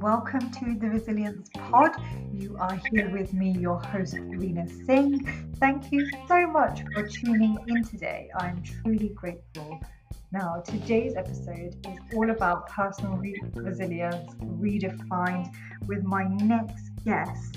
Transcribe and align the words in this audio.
welcome 0.00 0.48
to 0.52 0.76
the 0.78 0.88
Resilience 0.88 1.50
Pod. 1.54 1.90
You 2.32 2.56
are 2.60 2.80
here 2.92 3.10
with 3.10 3.32
me, 3.32 3.50
your 3.50 3.80
host, 3.80 4.16
Rena 4.20 4.68
Singh. 4.86 5.24
Thank 5.56 5.90
you 5.90 6.08
so 6.28 6.46
much 6.46 6.84
for 6.94 7.02
tuning 7.08 7.58
in 7.66 7.82
today. 7.82 8.30
I'm 8.36 8.62
truly 8.62 9.08
grateful. 9.08 9.80
Now, 10.30 10.62
today's 10.64 11.16
episode 11.16 11.74
is 11.84 11.98
all 12.14 12.30
about 12.30 12.68
personal 12.68 13.16
re- 13.16 13.42
resilience 13.54 14.34
redefined 14.34 15.52
with 15.88 16.04
my 16.04 16.28
next 16.28 16.90
guest, 17.04 17.56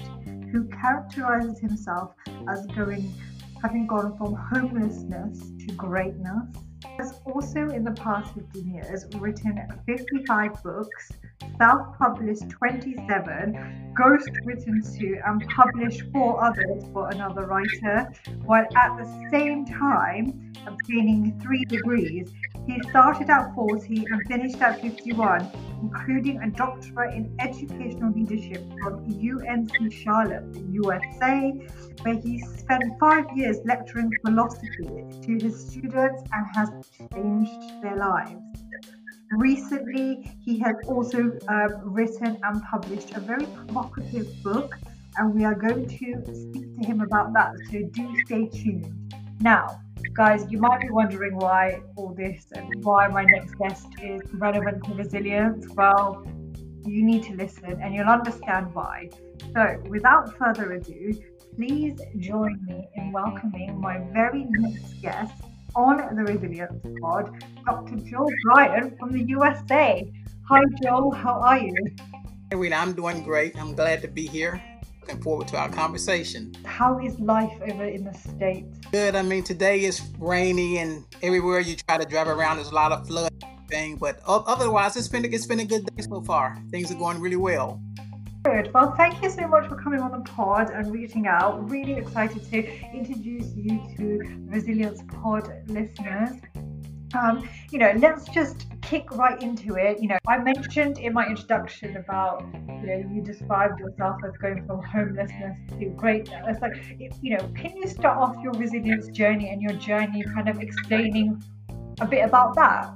who 0.52 0.68
characterizes 0.70 1.60
himself 1.60 2.16
as 2.50 2.66
going, 2.68 3.14
having 3.62 3.86
gone 3.86 4.18
from 4.18 4.34
homelessness 4.34 5.52
to 5.60 5.73
greatness 5.76 6.55
has 6.98 7.20
also 7.26 7.70
in 7.70 7.84
the 7.84 7.92
past 7.92 8.34
15 8.34 8.73
years 8.73 9.05
written 9.16 9.59
55 9.86 10.64
books, 10.64 11.12
self 11.58 11.98
published 11.98 12.50
27, 12.50 13.94
ghost 13.95 14.30
written 14.45 14.81
to, 14.81 15.20
and 15.26 15.48
published 15.50 16.04
four 16.14 16.44
others 16.44 16.84
for 16.94 17.09
another 17.09 17.45
writer, 17.45 18.12
while 18.45 18.66
at 18.76 18.98
the 18.98 19.30
same 19.31 19.66
time 19.66 20.54
obtaining 20.67 21.40
three 21.40 21.66
degrees. 21.66 22.31
He 22.67 22.80
started 22.90 23.30
at 23.30 23.54
40 23.55 24.05
and 24.12 24.22
finished 24.27 24.62
at 24.62 24.81
51, 24.81 25.50
including 25.81 26.41
a 26.41 26.50
doctorate 26.52 27.16
in 27.16 27.36
educational 27.40 28.12
leadership 28.14 28.64
from 28.81 29.03
UNC 29.05 29.92
Charlotte, 29.92 30.55
USA, 30.70 31.52
where 32.03 32.16
he 32.16 32.39
spent 32.39 32.84
five 33.00 33.26
years 33.36 33.58
lecturing 33.66 34.12
philosophy 34.23 35.05
to 35.23 35.38
his 35.42 35.67
students 35.67 36.23
and 36.31 36.45
has 36.55 36.70
changed 37.14 37.81
their 37.81 37.98
lives. 37.98 38.42
Recently, 39.31 40.30
he 40.44 40.59
has 40.59 40.75
also 40.88 41.31
um, 41.47 41.69
written 41.83 42.38
and 42.44 42.61
published 42.64 43.11
a 43.16 43.22
very 43.22 43.45
provocative 43.45 44.28
book, 44.44 44.78
and 45.16 45.33
we 45.33 45.45
are 45.45 45.56
going 45.56 45.88
to 45.88 46.36
speak 46.36 46.78
to 46.80 46.86
him 46.86 47.00
about 47.00 47.31
that. 47.33 47.53
So 47.72 47.81
do 47.81 48.14
stay 48.25 48.50
tuned. 48.50 49.14
Now, 49.39 49.80
guys, 50.14 50.45
you 50.50 50.58
might 50.59 50.81
be 50.81 50.89
wondering 50.89 51.38
why 51.38 51.81
all 51.95 52.14
this 52.14 52.45
and 52.53 52.83
why 52.83 53.08
my 53.08 53.23
next 53.23 53.56
guest 53.56 53.88
is 54.02 54.22
relevant 54.33 54.83
to 54.83 54.94
resilience. 54.95 55.66
Well, 55.75 56.25
you 56.86 57.02
need 57.02 57.23
to 57.23 57.34
listen 57.34 57.81
and 57.81 57.95
you'll 57.95 58.09
understand 58.09 58.75
why. 58.75 59.09
So, 59.53 59.81
without 59.88 60.38
further 60.38 60.73
ado, 60.73 61.13
please 61.56 61.97
join 62.17 62.66
me 62.66 62.89
in 62.95 63.13
welcoming 63.13 63.80
my 63.80 64.00
very 64.11 64.45
next 64.50 65.02
guest 65.02 65.41
on 65.75 66.16
the 66.16 66.23
Resilience 66.23 66.86
Pod, 67.02 67.44
Dr. 67.66 67.95
Joel 67.97 68.30
Bryant 68.44 68.97
from 69.00 69.11
the 69.11 69.23
USA. 69.23 70.11
Hi, 70.47 70.61
Joel, 70.83 71.11
how 71.11 71.39
are 71.39 71.59
you? 71.59 71.75
Hey, 72.50 72.58
Rena, 72.58 72.75
I'm 72.75 72.94
doing 72.94 73.23
great. 73.23 73.58
I'm 73.58 73.73
glad 73.73 74.02
to 74.02 74.08
be 74.08 74.28
here. 74.28 74.61
Looking 75.02 75.22
forward 75.22 75.47
to 75.50 75.58
our 75.58 75.69
conversation. 75.69 76.53
How 76.66 77.00
is 77.00 77.19
life 77.19 77.53
over 77.61 77.86
in 77.86 78.03
the 78.03 78.13
States? 78.13 78.78
Good. 78.91 79.16
I 79.16 79.22
mean, 79.22 79.44
today 79.44 79.86
is 79.86 80.02
rainy, 80.19 80.78
and 80.78 81.05
everywhere 81.23 81.59
you 81.61 81.75
try 81.75 81.97
to 81.97 82.06
drive 82.06 82.28
around, 82.28 82.58
there's 82.58 82.72
a 82.72 82.75
lot 82.75 82.91
of 82.91 83.08
flood 83.08 83.31
thing. 83.69 83.95
But 83.95 84.19
otherwise, 84.28 84.97
it's 84.97 85.08
been 85.08 85.25
it's 85.25 85.47
been 85.47 85.61
a 85.61 85.66
good 85.66 85.85
day 85.85 86.03
so 86.03 86.22
far. 86.22 86.61
Things 86.69 86.91
are 86.91 86.95
going 86.95 87.19
really 87.19 87.38
well. 87.38 87.81
Good. 88.44 88.73
Well, 88.73 88.95
thank 88.97 89.22
you 89.22 89.30
so 89.30 89.47
much 89.47 89.67
for 89.70 89.75
coming 89.75 90.00
on 90.00 90.11
the 90.11 90.20
pod 90.31 90.72
and 90.72 90.92
reaching 90.92 91.28
out. 91.28 91.70
Really 91.70 91.94
excited 91.94 92.44
to 92.50 92.92
introduce 92.92 93.53
you 93.53 93.80
to 93.97 94.20
Resilience 94.47 95.02
Pod 95.08 95.52
listeners. 95.67 96.42
Um, 97.14 97.47
you 97.69 97.78
know, 97.78 97.94
let's 97.97 98.25
just 98.30 98.66
kick 98.81 99.12
right 99.12 99.39
into 99.44 99.75
it. 99.75 100.02
You 100.02 100.09
know, 100.09 100.17
I 100.28 100.39
mentioned 100.39 100.97
in 100.97 101.14
my 101.14 101.28
introduction 101.28 101.97
about, 101.97 102.44
you 102.67 102.88
know, 102.88 103.09
you 103.14 103.22
described 103.22 103.79
yourself 103.79 104.18
as 104.25 104.35
going 104.38 104.66
from 104.66 104.81
homelessness 104.81 105.58
to 105.78 105.85
greatness. 105.97 106.44
It's 106.47 106.62
like, 106.62 106.73
you 107.22 107.38
know, 107.38 107.47
can 107.56 107.78
you 107.78 107.88
start 107.88 108.18
off 108.18 108.35
your 108.41 108.53
resilience 108.53 109.08
journey 109.09 109.50
and 109.50 109.62
your 109.62 109.73
journey 109.73 110.23
kind 110.34 110.50
of 110.50 110.59
explaining 110.59 111.44
a 112.00 112.08
bit 112.08 112.25
about 112.25 112.56
that? 112.56 112.91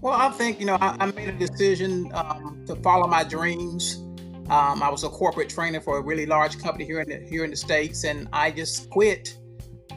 Well, 0.00 0.14
I 0.14 0.30
think, 0.30 0.58
you 0.58 0.66
know, 0.66 0.78
I, 0.80 0.96
I 0.98 1.06
made 1.12 1.28
a 1.28 1.32
decision 1.32 2.10
um, 2.14 2.64
to 2.66 2.74
follow 2.76 3.06
my 3.06 3.22
dreams. 3.22 4.02
Um, 4.50 4.82
I 4.82 4.88
was 4.90 5.04
a 5.04 5.08
corporate 5.08 5.48
trainer 5.48 5.80
for 5.80 5.98
a 5.98 6.02
really 6.02 6.26
large 6.26 6.58
company 6.58 6.84
here 6.84 7.00
in 7.00 7.08
the, 7.08 7.24
here 7.28 7.44
in 7.44 7.50
the 7.50 7.56
states, 7.56 8.02
and 8.02 8.28
I 8.32 8.50
just 8.50 8.90
quit 8.90 9.38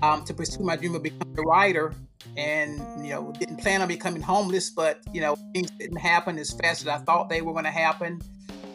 um, 0.03 0.23
to 0.25 0.33
pursue 0.33 0.63
my 0.63 0.75
dream 0.75 0.93
of 0.93 1.01
becoming 1.01 1.35
a 1.37 1.41
writer. 1.41 1.93
And 2.37 2.79
you 3.05 3.11
know 3.11 3.33
didn't 3.37 3.57
plan 3.57 3.81
on 3.81 3.89
becoming 3.89 4.21
homeless 4.21 4.69
but 4.69 5.01
you 5.11 5.19
know 5.19 5.35
things 5.53 5.69
didn't 5.71 5.97
happen 5.97 6.39
as 6.39 6.51
fast 6.51 6.81
as 6.81 6.87
i 6.87 6.97
thought 6.99 7.29
they 7.29 7.41
were 7.41 7.51
going 7.51 7.65
to 7.65 7.71
happen. 7.71 8.21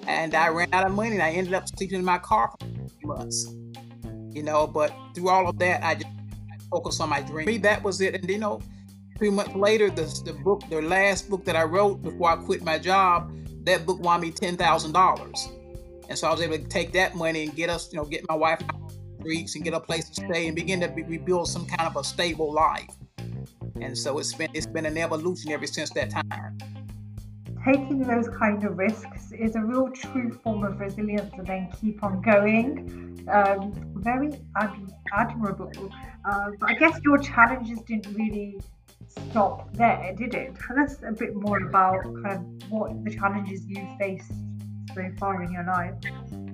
And 0.07 0.35
i 0.35 0.49
ran 0.49 0.73
out 0.75 0.87
of 0.87 0.93
money 0.93 1.13
and 1.13 1.23
i 1.23 1.31
ended 1.31 1.55
up 1.55 1.67
sleeping 1.67 1.99
in 1.99 2.05
my 2.05 2.19
car 2.19 2.53
for 2.61 3.07
months 3.07 3.51
you 4.31 4.43
know 4.43 4.67
but 4.67 4.95
through 5.15 5.31
all 5.31 5.49
of 5.49 5.59
that 5.61 5.83
i 5.83 5.95
just 5.95 6.07
focused 6.71 7.01
on 7.01 7.09
my 7.09 7.23
dream. 7.23 7.63
That 7.63 7.83
was 7.83 8.03
it. 8.03 8.15
And 8.15 8.29
you 8.29 8.39
know 8.39 8.61
three 9.17 9.31
months 9.31 9.55
later 9.55 9.89
the, 9.89 10.05
the 10.27 10.35
book 10.35 10.63
the 10.69 10.83
last 10.83 11.31
book 11.31 11.47
that 11.47 11.57
i 11.57 11.65
wrote 11.65 12.03
before 12.03 12.31
i 12.31 12.37
quit 12.37 12.63
my 12.63 12.79
job 12.79 13.33
that 13.65 13.87
book 13.87 13.99
won 14.01 14.21
me 14.21 14.31
$10000 14.31 15.58
and 16.09 16.19
so 16.19 16.29
i 16.29 16.31
was 16.31 16.41
able 16.41 16.57
to 16.57 16.65
take 16.65 16.93
that 16.93 17.15
money 17.15 17.45
and 17.45 17.55
get 17.55 17.71
us 17.71 17.93
you 17.93 17.99
know 17.99 18.05
get 18.05 18.27
my 18.29 18.35
wife 18.35 18.63
out 18.73 18.93
streets 19.21 19.55
and 19.55 19.65
get 19.65 19.75
a 19.75 19.81
place 19.81 20.09
to 20.09 20.25
stay 20.27 20.47
and 20.47 20.55
begin 20.55 20.81
to 20.81 20.87
rebuild 20.87 21.49
some 21.49 21.67
kind 21.67 21.89
of 21.89 21.97
a 21.97 22.05
stable 22.05 22.53
life 22.53 22.89
and 23.81 23.97
so 23.97 24.19
it's 24.19 24.35
been 24.35 24.51
it's 24.55 24.67
been 24.67 24.87
an 24.87 24.99
evolution 24.99 25.53
ever 25.53 25.67
since 25.67 25.91
that 25.91 26.11
time. 26.11 26.59
Taking 27.65 28.01
those 28.01 28.29
kind 28.29 28.65
of 28.65 28.79
risks 28.79 29.33
is 29.33 29.57
a 29.57 29.61
real 29.61 29.91
true 29.91 30.33
form 30.33 30.65
of 30.65 30.81
resilience, 30.81 31.33
and 31.37 31.47
then 31.47 31.69
keep 31.81 32.03
on 32.03 32.23
going. 32.23 33.27
Um, 33.31 33.73
very 33.97 34.33
ad- 34.57 34.93
admirable. 35.13 35.73
Uh, 36.25 36.51
but 36.59 36.71
I 36.71 36.75
guess 36.75 36.99
your 37.05 37.19
challenges 37.19 37.81
didn't 37.81 38.15
really 38.15 38.61
stop 39.07 39.73
there, 39.75 40.15
did 40.17 40.35
it? 40.35 40.55
Tell 40.67 40.79
us 40.79 40.97
a 41.07 41.13
bit 41.13 41.35
more 41.35 41.59
about 41.59 42.03
kind 42.23 42.63
of 42.63 42.71
what 42.71 43.05
the 43.05 43.15
challenges 43.15 43.67
you 43.67 43.87
faced 43.99 44.33
so 44.99 45.11
far 45.19 45.43
in 45.43 45.53
your 45.53 45.65
life. 45.65 45.95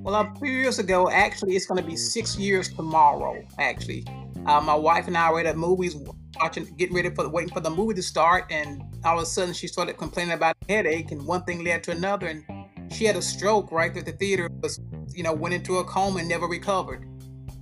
Well, 0.03 0.15
a 0.15 0.38
few 0.38 0.50
years 0.50 0.78
ago, 0.78 1.10
actually, 1.10 1.56
it's 1.56 1.66
going 1.66 1.82
to 1.82 1.87
be 1.87 1.97
six 1.97 2.37
years 2.38 2.69
tomorrow. 2.69 3.43
Actually, 3.59 4.05
uh, 4.47 4.60
my 4.60 4.75
wife 4.75 5.06
and 5.06 5.16
I 5.16 5.32
were 5.32 5.41
at 5.41 5.56
movies 5.56 5.97
watching, 6.41 6.65
getting 6.77 6.94
ready 6.94 7.10
for 7.10 7.28
waiting 7.28 7.53
for 7.53 7.60
the 7.60 7.71
movie 7.71 7.94
to 7.94 8.03
start, 8.03 8.44
and 8.50 8.82
all 9.05 9.16
of 9.16 9.22
a 9.22 9.27
sudden 9.27 9.55
she 9.55 9.66
started 9.66 9.97
complaining 9.97 10.34
about 10.34 10.56
a 10.69 10.72
headache, 10.72 11.10
and 11.10 11.27
one 11.27 11.43
thing 11.44 11.65
led 11.65 11.82
to 11.84 11.93
another, 11.93 12.27
and 12.27 12.44
she 12.93 13.06
had 13.06 13.16
a 13.16 13.22
stroke 13.22 13.72
right 13.72 13.97
at 13.97 14.05
the 14.05 14.12
theater. 14.12 14.50
Was 14.62 14.78
you 15.15 15.22
know 15.22 15.32
went 15.32 15.55
into 15.55 15.78
a 15.78 15.84
coma 15.84 16.19
and 16.19 16.28
never 16.28 16.47
recovered, 16.47 17.09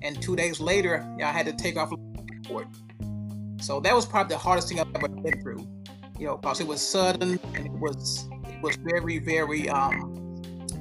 and 0.03 0.20
two 0.20 0.34
days 0.34 0.60
later 0.60 1.06
I 1.22 1.31
had 1.31 1.47
to 1.47 1.53
take 1.53 1.76
off 1.76 1.93
airport. 2.32 2.66
So 3.60 3.78
that 3.81 3.94
was 3.94 4.04
probably 4.04 4.34
the 4.34 4.38
hardest 4.38 4.69
thing 4.69 4.81
I've 4.81 4.93
ever 4.97 5.06
been 5.06 5.41
through, 5.41 5.64
you 6.19 6.26
know, 6.26 6.38
because 6.38 6.60
it 6.60 6.66
was 6.66 6.81
sudden 6.81 7.38
and 7.54 7.66
it 7.66 7.72
was 7.72 8.28
it 8.49 8.60
was 8.60 8.75
very 8.76 9.20
very 9.20 9.69
um 9.69 10.11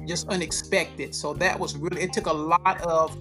just 0.06 0.28
unexpected. 0.28 1.14
So 1.14 1.34
that 1.34 1.58
was 1.58 1.76
really 1.76 2.02
it 2.02 2.12
took 2.12 2.26
a 2.26 2.32
lot 2.32 2.80
of 2.82 3.16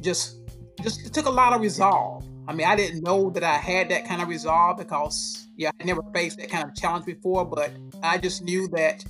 just 0.00 0.38
just 0.82 1.06
it 1.06 1.12
took 1.12 1.26
a 1.26 1.30
lot 1.30 1.52
of 1.52 1.60
resolve 1.60 2.24
I 2.46 2.52
mean, 2.52 2.66
I 2.66 2.76
didn't 2.76 3.02
know 3.02 3.30
that 3.30 3.42
I 3.42 3.54
had 3.54 3.88
that 3.88 4.06
kind 4.06 4.20
of 4.20 4.28
resolve 4.28 4.76
because, 4.76 5.48
yeah, 5.56 5.70
I 5.80 5.84
never 5.84 6.02
faced 6.14 6.38
that 6.38 6.50
kind 6.50 6.68
of 6.68 6.74
challenge 6.74 7.06
before, 7.06 7.44
but 7.44 7.72
I 8.02 8.18
just 8.18 8.42
knew 8.42 8.68
that 8.68 9.02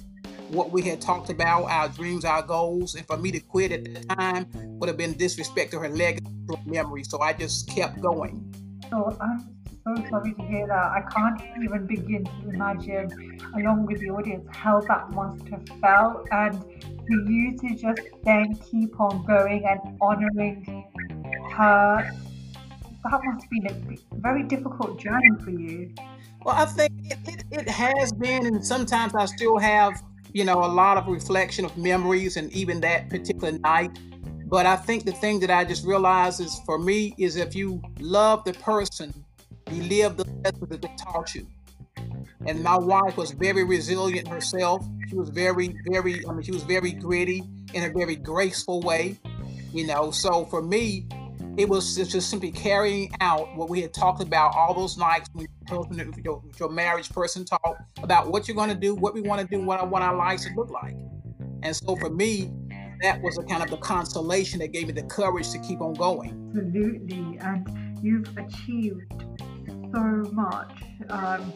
what 0.50 0.71
we 0.71 0.83
had 0.83 1.00
talked 1.00 1.31
about, 1.31 1.65
our 1.65 1.89
dreams, 1.89 2.25
our 2.25 2.43
goals, 2.43 2.95
and 2.95 3.05
for 3.06 3.16
me 3.16 3.33
to 3.33 3.41
quit 3.41 3.72
at 3.72 3.84
the 3.84 4.15
time 4.15 4.47
would 4.55 4.89
have 4.89 4.97
been 4.97 5.15
disrespect 5.15 5.72
to 5.72 5.81
her 5.81 5.89
legacy, 5.89 6.25
memory. 6.65 7.03
So 7.03 7.21
I 7.21 7.33
just 7.33 7.69
kept 7.69 8.01
going. 8.01 8.55
So 8.91 9.16
I'm 9.21 9.53
so 9.84 9.95
sorry 10.09 10.33
to 10.34 10.43
hear 10.45 10.66
that. 10.66 10.92
I 10.92 11.03
can't 11.15 11.41
even 11.63 11.86
begin 11.86 12.25
to 12.25 12.51
imagine, 12.51 13.39
along 13.57 13.86
with 13.86 14.01
the 14.01 14.10
audience, 14.10 14.47
how 14.51 14.81
that 14.81 15.10
must 15.10 15.47
have 15.48 15.69
felt. 15.81 16.27
And 16.31 16.59
for 17.07 17.31
you 17.31 17.57
to 17.59 17.75
just 17.75 18.03
then 18.22 18.57
keep 18.57 18.98
on 18.98 19.25
going 19.27 19.65
and 19.66 19.98
honoring 20.01 20.84
her 21.53 22.10
that 23.04 23.21
must 23.25 23.42
have 23.42 23.51
been 23.51 23.66
a 24.13 24.16
very 24.21 24.42
difficult 24.45 24.98
journey 24.98 25.28
for 25.42 25.51
you. 25.51 25.92
Well, 26.45 26.54
I 26.57 26.66
think 26.66 26.92
it, 27.04 27.19
it, 27.27 27.45
it 27.51 27.69
has 27.69 28.13
been, 28.13 28.47
and 28.47 28.65
sometimes 28.65 29.15
I 29.15 29.27
still 29.27 29.59
have, 29.59 30.03
you 30.33 30.45
know, 30.45 30.65
a 30.65 30.66
lot 30.66 30.97
of 30.97 31.07
reflection 31.07 31.65
of 31.65 31.77
memories 31.77 32.37
and 32.37 32.53
even 32.53 32.80
that 32.80 33.10
particular 33.10 33.53
night. 33.59 33.98
But 34.47 34.66
I 34.66 34.77
think 34.77 35.04
the 35.04 35.13
thing 35.13 35.41
that 35.41 35.51
I 35.51 35.65
just 35.65 35.84
realized 35.84 36.41
is 36.41 36.59
for 36.66 36.78
me 36.78 37.15
is 37.19 37.37
if 37.37 37.54
you 37.54 37.83
love 37.98 38.45
the 38.45 38.53
person, 38.54 39.23
you 39.74 39.82
live 39.84 40.16
the 40.16 40.24
lessons 40.44 40.68
that 40.68 40.82
they 40.82 40.94
taught 40.98 41.34
you. 41.34 41.47
And 42.47 42.62
my 42.62 42.76
wife 42.76 43.16
was 43.16 43.30
very 43.32 43.65
resilient 43.65 44.28
herself. 44.28 44.84
She 45.09 45.16
was 45.16 45.30
very, 45.30 45.74
very, 45.88 46.26
I 46.26 46.32
mean, 46.32 46.42
she 46.42 46.53
was 46.53 46.62
very 46.62 46.92
gritty 46.92 47.42
in 47.72 47.84
a 47.84 47.92
very 47.92 48.16
graceful 48.16 48.80
way, 48.80 49.18
you 49.72 49.86
know. 49.86 50.10
So 50.10 50.44
for 50.47 50.60
me, 50.60 51.06
it 51.56 51.68
was 51.68 51.97
just 51.97 52.28
simply 52.28 52.50
carrying 52.50 53.12
out 53.21 53.56
what 53.56 53.71
we 53.71 53.80
had 53.80 53.94
talked 53.94 54.21
about 54.21 54.54
all 54.54 54.74
those 54.74 54.98
nights 54.98 55.28
when 55.32 55.47
your, 56.24 56.42
your 56.59 56.68
marriage 56.68 57.09
person 57.10 57.44
talked 57.44 57.80
about 58.03 58.30
what 58.30 58.48
you're 58.48 58.56
going 58.56 58.68
to 58.68 58.74
do, 58.74 58.94
what 58.94 59.15
we 59.15 59.20
want 59.20 59.41
to 59.41 59.47
do, 59.47 59.65
what 59.65 59.80
I 59.80 59.84
want 59.84 60.04
our 60.04 60.16
lives 60.16 60.44
to 60.47 60.54
look 60.54 60.70
like. 60.70 60.97
And 61.62 61.74
so 61.74 61.97
for 61.97 62.10
me, 62.10 62.50
that 63.03 63.22
was 63.22 63.38
a 63.38 63.42
kind 63.42 63.62
of 63.62 63.70
the 63.70 63.77
consolation 63.78 64.59
that 64.60 64.72
gave 64.72 64.86
me 64.86 64.92
the 64.92 65.03
courage 65.04 65.50
to 65.50 65.59
keep 65.60 65.80
on 65.80 65.94
going. 65.94 66.53
Absolutely. 66.56 67.38
And 67.41 67.98
you've 68.03 68.36
achieved 68.36 69.24
so 69.94 70.30
much. 70.32 70.82
Um, 71.10 71.52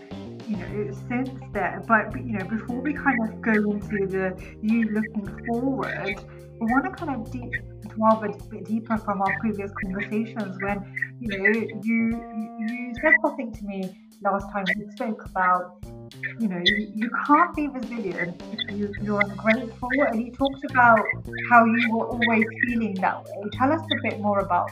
you 0.47 0.57
know, 0.57 0.95
since 1.09 1.31
then. 1.53 1.85
But 1.87 2.17
you 2.17 2.39
know, 2.39 2.45
before 2.47 2.81
we 2.81 2.95
kind 2.95 3.19
of 3.29 3.41
go 3.43 3.53
into 3.53 4.07
the 4.07 4.43
you 4.63 4.89
looking 4.91 5.47
forward, 5.47 6.25
we 6.61 6.67
want 6.73 6.85
to 6.85 6.91
kind 6.91 7.21
of 7.21 7.31
deep 7.31 7.53
delve 7.99 8.25
a 8.25 8.29
bit 8.49 8.65
deeper 8.65 8.97
from 8.99 9.21
our 9.21 9.39
previous 9.41 9.71
conversations 9.83 10.57
when 10.63 10.79
you 11.21 11.29
know 11.29 11.61
you 11.83 12.57
you 12.59 12.95
said 13.01 13.13
something 13.23 13.53
to 13.53 13.65
me 13.65 13.91
last 14.23 14.51
time 14.53 14.65
we 14.77 14.91
spoke 14.93 15.25
about 15.27 15.85
you 16.39 16.49
know 16.49 16.61
you, 16.65 16.93
you 16.95 17.11
can't 17.27 17.55
be 17.55 17.69
resilient 17.69 18.41
if 18.53 18.77
you, 18.77 18.93
you're 19.03 19.21
ungrateful 19.21 19.89
and 20.09 20.25
you 20.25 20.33
talked 20.33 20.65
about 20.71 21.05
how 21.51 21.65
you 21.65 21.97
were 21.97 22.07
always 22.07 22.45
feeling 22.63 22.95
that 22.95 23.25
way 23.25 23.51
tell 23.53 23.73
us 23.73 23.81
a 23.81 24.09
bit 24.09 24.21
more 24.21 24.41
about 24.41 24.71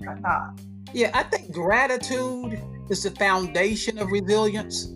that 0.00 0.50
yeah 0.92 1.10
i 1.14 1.22
think 1.22 1.50
gratitude 1.52 2.60
is 2.90 3.02
the 3.02 3.10
foundation 3.12 3.98
of 3.98 4.10
resilience 4.10 4.86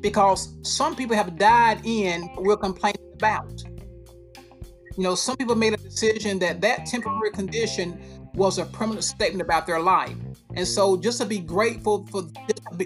because 0.00 0.56
some 0.62 0.94
people 0.94 1.16
have 1.16 1.38
died 1.38 1.80
in 1.84 2.28
we're 2.36 2.56
complaining 2.56 3.00
about. 3.14 3.62
You 4.96 5.04
know, 5.04 5.14
some 5.14 5.36
people 5.36 5.54
made 5.54 5.74
a 5.74 5.76
decision 5.76 6.38
that 6.40 6.60
that 6.60 6.86
temporary 6.86 7.30
condition 7.30 8.00
was 8.34 8.58
a 8.58 8.66
permanent 8.66 9.04
statement 9.04 9.42
about 9.42 9.66
their 9.66 9.80
life. 9.80 10.16
And 10.54 10.66
so 10.66 10.96
just 10.96 11.20
to 11.20 11.26
be 11.26 11.38
grateful 11.38 12.06
for, 12.06 12.24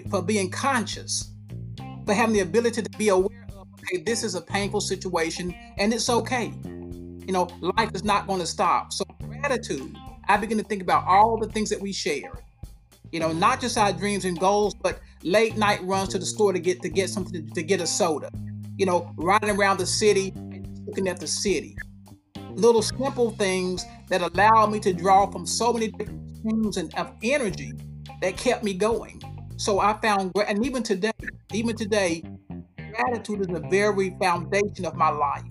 for 0.09 0.21
being 0.21 0.49
conscious, 0.49 1.31
for 2.05 2.13
having 2.13 2.33
the 2.33 2.41
ability 2.41 2.81
to 2.81 2.89
be 2.97 3.09
aware 3.09 3.47
of, 3.57 3.67
okay, 3.73 4.01
this 4.03 4.23
is 4.23 4.35
a 4.35 4.41
painful 4.41 4.81
situation 4.81 5.55
and 5.77 5.93
it's 5.93 6.09
okay. 6.09 6.53
You 6.63 7.31
know, 7.31 7.47
life 7.61 7.91
is 7.93 8.03
not 8.03 8.27
going 8.27 8.39
to 8.39 8.45
stop. 8.45 8.93
So 8.93 9.05
gratitude, 9.21 9.95
I 10.27 10.37
begin 10.37 10.57
to 10.57 10.63
think 10.63 10.81
about 10.81 11.05
all 11.07 11.37
the 11.37 11.47
things 11.47 11.69
that 11.69 11.79
we 11.79 11.93
shared 11.93 12.42
you 13.13 13.19
know, 13.19 13.31
not 13.31 13.61
just 13.61 13.77
our 13.77 13.93
dreams 13.93 14.25
and 14.25 14.39
goals, 14.39 14.73
but 14.73 14.99
late 15.21 15.55
night 15.55 15.79
runs 15.83 16.09
to 16.09 16.17
the 16.17 16.25
store 16.25 16.51
to 16.51 16.59
get 16.59 16.81
to 16.81 16.89
get 16.89 17.11
something 17.11 17.45
to, 17.45 17.53
to 17.53 17.61
get 17.61 17.79
a 17.79 17.85
soda. 17.85 18.31
You 18.75 18.87
know, 18.87 19.13
riding 19.17 19.51
around 19.51 19.77
the 19.77 19.85
city 19.85 20.33
looking 20.87 21.07
at 21.07 21.19
the 21.19 21.27
city. 21.27 21.77
Little 22.53 22.81
simple 22.81 23.29
things 23.29 23.85
that 24.09 24.21
allowed 24.21 24.71
me 24.71 24.79
to 24.79 24.93
draw 24.93 25.27
from 25.27 25.45
so 25.45 25.71
many 25.71 25.89
different 25.89 26.37
streams 26.37 26.77
and 26.77 26.93
of 26.95 27.11
energy 27.21 27.71
that 28.21 28.35
kept 28.35 28.63
me 28.63 28.73
going. 28.73 29.21
So 29.57 29.79
I 29.79 29.93
found, 30.01 30.31
and 30.47 30.65
even 30.65 30.81
today, 30.81 31.11
even 31.53 31.75
today, 31.75 32.23
gratitude 32.93 33.41
is 33.41 33.47
the 33.47 33.63
very 33.69 34.15
foundation 34.19 34.85
of 34.85 34.95
my 34.95 35.09
life. 35.09 35.43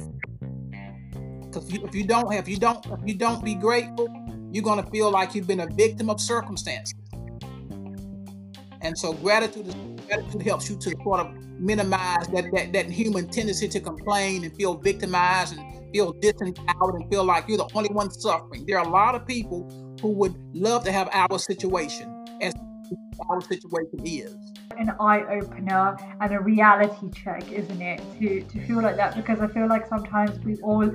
Because 1.43 1.73
if, 1.73 1.85
if 1.85 1.95
you 1.95 2.05
don't 2.05 2.33
have, 2.35 2.49
you 2.49 2.57
don't, 2.57 2.85
if 2.87 3.01
you 3.07 3.15
don't 3.15 3.45
be 3.45 3.55
grateful, 3.55 4.09
you're 4.51 4.65
gonna 4.65 4.89
feel 4.91 5.13
like 5.13 5.37
you've 5.37 5.47
been 5.47 5.61
a 5.61 5.69
victim 5.69 6.11
of 6.11 6.21
circumstances. 6.21 6.95
And 8.83 8.99
so 8.99 9.13
gratitude 9.13 9.69
is, 9.69 9.75
gratitude 10.07 10.43
helps 10.43 10.69
you 10.69 10.77
to 10.77 10.97
sort 11.03 11.21
of 11.21 11.35
minimize 11.59 12.27
that, 12.29 12.51
that 12.53 12.73
that 12.73 12.91
human 12.91 13.29
tendency 13.29 13.69
to 13.69 13.81
complain 13.81 14.45
and 14.45 14.55
feel 14.57 14.75
victimized 14.75 15.57
and 15.57 15.93
feel 15.93 16.13
disempowered 16.15 17.01
and 17.01 17.09
feel 17.11 17.25
like 17.25 17.47
you're 17.49 17.59
the 17.59 17.69
only 17.75 17.91
one 17.91 18.11
suffering. 18.11 18.67
There 18.67 18.79
are 18.79 18.85
a 18.85 18.91
lot 18.91 19.15
of 19.15 19.27
people 19.27 19.69
who 20.01 20.09
would 20.09 20.35
love 20.55 20.85
to 20.85 20.93
have 20.93 21.09
our 21.13 21.39
situation 21.39 22.09
as 22.41 22.55
our 23.31 23.41
situation 23.41 24.01
is. 24.05 24.35
An 24.79 24.91
eye 24.99 25.23
opener 25.31 25.97
and 26.21 26.33
a 26.33 26.41
reality 26.41 27.11
check, 27.11 27.51
isn't 27.53 27.81
it? 27.81 28.01
To 28.19 28.43
to 28.43 28.67
feel 28.67 28.83
like 28.83 28.97
that 28.97 29.15
because 29.15 29.41
I 29.41 29.47
feel 29.47 29.69
like 29.69 29.87
sometimes 29.87 30.39
we 30.45 30.57
all 30.57 30.89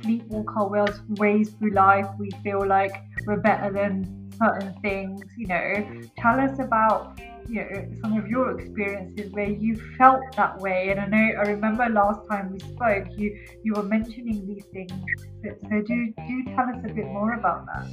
sleepwalk 0.00 0.56
our 0.56 0.86
ways 1.18 1.50
through 1.50 1.72
life. 1.72 2.06
We 2.18 2.30
feel 2.42 2.66
like 2.66 2.94
we're 3.26 3.40
better 3.40 3.72
than 3.72 4.30
certain 4.38 4.72
things. 4.80 5.20
You 5.36 5.48
know, 5.48 6.00
tell 6.16 6.40
us 6.40 6.58
about 6.58 7.20
you 7.48 7.56
know, 7.56 7.86
some 8.02 8.18
of 8.18 8.26
your 8.28 8.58
experiences 8.58 9.32
where 9.32 9.50
you 9.50 9.76
felt 9.98 10.20
that 10.36 10.58
way. 10.58 10.90
And 10.90 11.00
I 11.00 11.06
know 11.06 11.32
I 11.38 11.42
remember 11.50 11.88
last 11.88 12.20
time 12.30 12.52
we 12.52 12.60
spoke, 12.60 13.06
you 13.16 13.38
you 13.62 13.74
were 13.74 13.82
mentioning 13.82 14.46
these 14.46 14.64
things. 14.72 14.92
So, 15.42 15.82
do 15.82 16.14
do 16.16 16.44
tell 16.54 16.68
us 16.68 16.84
a 16.84 16.92
bit 16.92 17.06
more 17.06 17.34
about 17.34 17.66
that. 17.66 17.86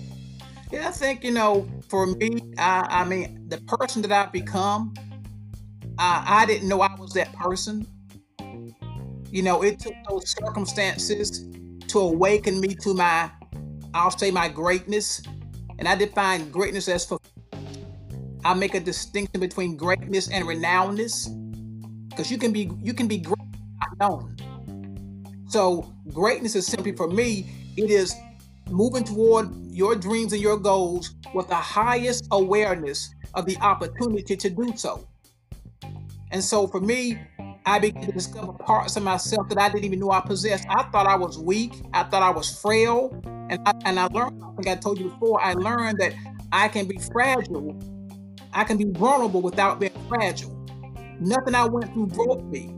Yeah, 0.71 0.87
I 0.87 0.91
think 0.91 1.23
you 1.23 1.31
know, 1.31 1.67
for 1.89 2.07
me, 2.07 2.53
I, 2.57 2.87
I 2.89 3.05
mean, 3.05 3.49
the 3.49 3.57
person 3.61 4.01
that 4.03 4.11
I've 4.11 4.31
become, 4.31 4.93
I, 5.97 6.23
I 6.25 6.45
didn't 6.45 6.69
know 6.69 6.81
I 6.81 6.95
was 6.95 7.13
that 7.13 7.33
person. 7.33 7.85
You 9.29 9.43
know, 9.43 9.63
it 9.63 9.79
took 9.79 9.93
those 10.09 10.29
circumstances 10.29 11.45
to 11.87 11.99
awaken 11.99 12.59
me 12.61 12.75
to 12.75 12.93
my, 12.93 13.29
I'll 13.93 14.11
say, 14.11 14.31
my 14.31 14.47
greatness. 14.47 15.21
And 15.79 15.87
I 15.87 15.95
define 15.95 16.51
greatness 16.51 16.87
as 16.87 17.05
for 17.05 17.19
I 18.43 18.53
make 18.53 18.75
a 18.75 18.79
distinction 18.79 19.39
between 19.39 19.77
greatness 19.77 20.29
and 20.29 20.45
renownedness 20.45 22.09
because 22.09 22.31
you 22.31 22.37
can 22.37 22.51
be 22.51 22.71
you 22.81 22.93
can 22.93 23.07
be 23.07 23.17
great 23.17 23.37
known. 24.01 24.35
So 25.47 25.93
greatness 26.13 26.55
is 26.55 26.65
simply 26.65 26.91
for 26.93 27.07
me, 27.07 27.49
it 27.77 27.89
is 27.89 28.15
moving 28.69 29.03
toward 29.03 29.49
your 29.67 29.95
dreams 29.95 30.33
and 30.33 30.41
your 30.41 30.57
goals 30.57 31.13
with 31.33 31.47
the 31.47 31.55
highest 31.55 32.27
awareness 32.31 33.13
of 33.33 33.45
the 33.45 33.57
opportunity 33.57 34.35
to 34.35 34.49
do 34.49 34.73
so. 34.75 35.07
And 36.31 36.43
so 36.43 36.67
for 36.67 36.79
me, 36.79 37.19
I 37.65 37.79
began 37.79 38.05
to 38.07 38.11
discover 38.11 38.53
parts 38.53 38.95
of 38.95 39.03
myself 39.03 39.47
that 39.49 39.59
I 39.59 39.69
didn't 39.69 39.85
even 39.85 39.99
know 39.99 40.11
I 40.11 40.21
possessed. 40.21 40.65
I 40.69 40.83
thought 40.83 41.05
I 41.05 41.15
was 41.15 41.37
weak. 41.37 41.73
I 41.93 42.03
thought 42.03 42.23
I 42.23 42.31
was 42.31 42.59
frail. 42.59 43.21
And 43.49 43.59
I, 43.67 43.73
and 43.85 43.99
I 43.99 44.05
learned, 44.07 44.41
I 44.43 44.55
think 44.55 44.67
I 44.67 44.75
told 44.75 44.99
you 44.99 45.09
before, 45.09 45.41
I 45.41 45.53
learned 45.53 45.99
that 45.99 46.13
I 46.51 46.69
can 46.69 46.87
be 46.87 46.97
fragile 46.97 47.77
I 48.53 48.63
can 48.63 48.77
be 48.77 48.85
vulnerable 48.85 49.41
without 49.41 49.79
being 49.79 49.93
fragile. 50.09 50.57
Nothing 51.19 51.55
I 51.55 51.65
went 51.65 51.93
through 51.93 52.07
broke 52.07 52.43
me. 52.45 52.73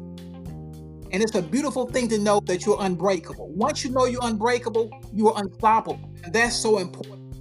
And 1.11 1.21
it's 1.21 1.35
a 1.35 1.41
beautiful 1.41 1.85
thing 1.87 2.07
to 2.09 2.17
know 2.17 2.39
that 2.45 2.65
you're 2.65 2.81
unbreakable. 2.81 3.49
Once 3.49 3.83
you 3.83 3.91
know 3.91 4.05
you're 4.05 4.23
unbreakable, 4.23 4.89
you 5.13 5.29
are 5.29 5.41
unstoppable. 5.41 5.99
And 6.23 6.33
that's 6.33 6.55
so 6.55 6.79
important. 6.79 7.35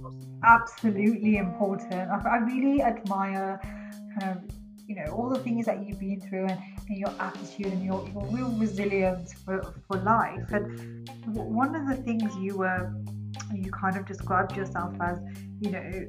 Absolutely 0.45 1.37
important. 1.37 2.09
I, 2.09 2.37
really 2.37 2.81
admire 2.83 3.59
kind 4.19 4.37
of, 4.37 4.43
you 4.87 4.95
know, 4.95 5.11
all 5.11 5.29
the 5.29 5.39
things 5.39 5.65
that 5.65 5.85
you've 5.85 5.99
been 5.99 6.21
through 6.21 6.45
and, 6.45 6.59
and 6.87 6.97
your 6.97 7.13
attitude 7.19 7.67
and 7.67 7.83
your, 7.83 8.07
your 8.13 8.25
real 8.27 8.51
resilience 8.51 9.33
for, 9.33 9.73
for 9.87 9.97
life. 9.97 10.51
And 10.51 11.09
one 11.25 11.75
of 11.75 11.87
the 11.87 11.95
things 11.95 12.31
you 12.39 12.57
were, 12.57 12.93
you 13.53 13.71
kind 13.71 13.97
of 13.97 14.05
described 14.05 14.55
yourself 14.55 14.93
as, 15.01 15.19
you 15.61 15.71
know, 15.71 16.05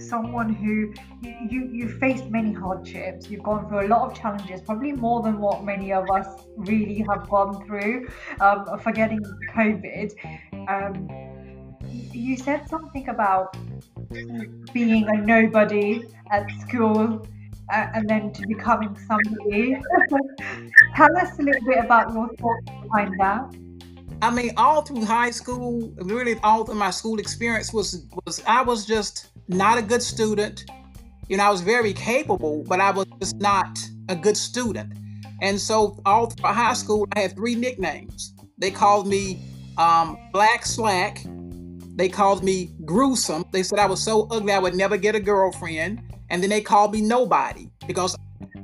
someone 0.00 0.52
who 0.52 0.92
you 1.22 1.68
you 1.72 1.88
faced 1.98 2.26
many 2.26 2.52
hardships 2.52 3.30
you've 3.30 3.42
gone 3.42 3.68
through 3.68 3.86
a 3.86 3.88
lot 3.88 4.10
of 4.10 4.18
challenges 4.18 4.60
probably 4.60 4.92
more 4.92 5.22
than 5.22 5.38
what 5.38 5.64
many 5.64 5.92
of 5.92 6.08
us 6.10 6.46
really 6.56 7.04
have 7.08 7.28
gone 7.28 7.64
through 7.66 8.06
um, 8.40 8.64
forgetting 8.80 9.20
covid. 9.54 10.12
Um, 10.68 11.08
you 12.12 12.36
said 12.36 12.68
something 12.68 13.08
about 13.08 13.56
being 14.72 15.08
a 15.08 15.16
nobody 15.18 16.02
at 16.30 16.50
school 16.60 17.26
uh, 17.72 17.86
and 17.94 18.08
then 18.08 18.32
to 18.32 18.46
becoming 18.46 18.96
somebody. 19.06 19.76
Tell 20.96 21.16
us 21.16 21.38
a 21.38 21.42
little 21.42 21.66
bit 21.66 21.84
about 21.84 22.12
your 22.12 22.28
thoughts 22.36 22.64
behind 22.82 23.18
that 23.20 23.54
I 24.22 24.30
mean, 24.30 24.52
all 24.56 24.82
through 24.82 25.04
high 25.04 25.30
school, 25.30 25.92
really 25.98 26.38
all 26.42 26.64
through 26.64 26.76
my 26.76 26.90
school 26.90 27.18
experience 27.18 27.72
was 27.72 28.06
was 28.24 28.42
I 28.46 28.62
was 28.62 28.86
just 28.86 29.28
not 29.48 29.78
a 29.78 29.82
good 29.82 30.02
student. 30.02 30.64
You 31.28 31.36
know, 31.36 31.44
I 31.44 31.50
was 31.50 31.60
very 31.60 31.92
capable, 31.92 32.64
but 32.66 32.80
I 32.80 32.90
was 32.92 33.06
just 33.20 33.36
not 33.36 33.78
a 34.08 34.16
good 34.16 34.36
student. 34.36 34.92
And 35.42 35.60
so 35.60 36.00
all 36.06 36.30
through 36.30 36.48
high 36.50 36.72
school, 36.72 37.06
I 37.14 37.20
had 37.20 37.34
three 37.34 37.54
nicknames. 37.54 38.34
They 38.58 38.70
called 38.70 39.06
me 39.06 39.38
um, 39.76 40.16
Black 40.32 40.64
Slack. 40.64 41.26
They 41.96 42.08
called 42.08 42.42
me 42.42 42.70
Gruesome. 42.84 43.44
They 43.52 43.62
said 43.62 43.78
I 43.78 43.86
was 43.86 44.02
so 44.02 44.28
ugly 44.30 44.52
I 44.52 44.58
would 44.58 44.74
never 44.74 44.96
get 44.96 45.14
a 45.14 45.20
girlfriend. 45.20 46.00
And 46.30 46.42
then 46.42 46.50
they 46.50 46.62
called 46.62 46.92
me 46.92 47.00
Nobody 47.02 47.68
because 47.86 48.16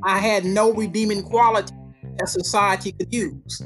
I 0.03 0.19
had 0.19 0.45
no 0.45 0.73
redeeming 0.73 1.23
quality 1.23 1.75
that 2.19 2.29
society 2.29 2.93
could 2.93 3.13
use. 3.13 3.63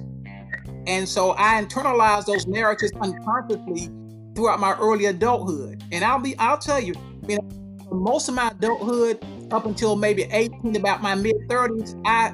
And 0.86 1.08
so 1.08 1.34
I 1.36 1.62
internalized 1.62 2.26
those 2.26 2.46
narratives 2.46 2.92
unconsciously 3.00 3.90
throughout 4.34 4.60
my 4.60 4.76
early 4.78 5.06
adulthood. 5.06 5.82
And 5.90 6.04
I'll 6.04 6.20
be, 6.20 6.36
I'll 6.38 6.58
tell 6.58 6.80
you, 6.80 6.94
you 7.26 7.38
know, 7.38 7.48
most 7.92 8.28
of 8.28 8.34
my 8.34 8.48
adulthood, 8.48 9.24
up 9.52 9.64
until 9.64 9.96
maybe 9.96 10.24
18, 10.24 10.74
about 10.76 11.02
my 11.02 11.14
mid 11.14 11.36
30s, 11.48 12.00
I 12.04 12.32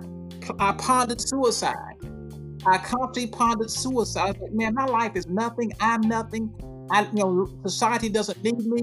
I 0.58 0.72
pondered 0.72 1.20
suicide. 1.20 1.96
I 2.66 2.78
constantly 2.78 3.26
pondered 3.26 3.70
suicide. 3.70 4.38
Like, 4.40 4.52
man, 4.52 4.74
my 4.74 4.86
life 4.86 5.12
is 5.14 5.26
nothing. 5.26 5.72
I'm 5.80 6.00
nothing. 6.02 6.52
I, 6.90 7.02
you 7.12 7.24
know, 7.24 7.48
society 7.62 8.08
doesn't 8.08 8.42
need 8.42 8.64
me. 8.66 8.82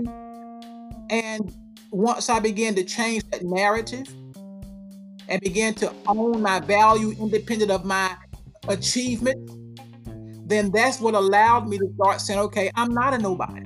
And 1.10 1.54
once 1.92 2.30
I 2.30 2.40
began 2.40 2.76
to 2.76 2.84
change 2.84 3.24
that 3.32 3.44
narrative 3.44 4.08
and 5.28 5.42
began 5.42 5.74
to 5.76 5.94
own 6.08 6.42
my 6.42 6.60
value 6.60 7.16
independent 7.20 7.72
of 7.72 7.86
my 7.86 8.16
achievement, 8.68 9.52
then 10.50 10.72
that's 10.72 11.00
what 11.00 11.14
allowed 11.14 11.68
me 11.68 11.78
to 11.78 11.88
start 11.96 12.20
saying, 12.22 12.40
okay, 12.40 12.72
I'm 12.76 12.94
not 12.94 13.14
a 13.14 13.20
nobody. 13.20 13.62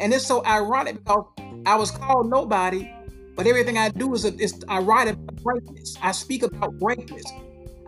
And 0.00 0.14
it's 0.14 0.26
so 0.26 0.44
ironic 0.46 1.04
because 1.04 1.24
I 1.66 1.74
was 1.74 1.90
called 1.90 2.30
nobody, 2.30 2.90
but 3.34 3.46
everything 3.46 3.76
I 3.76 3.88
do 3.88 4.14
is, 4.14 4.24
is 4.24 4.62
I 4.68 4.78
write 4.78 5.08
about 5.08 5.42
greatness. 5.42 5.96
I 6.00 6.12
speak 6.12 6.44
about 6.44 6.78
greatness. 6.78 7.24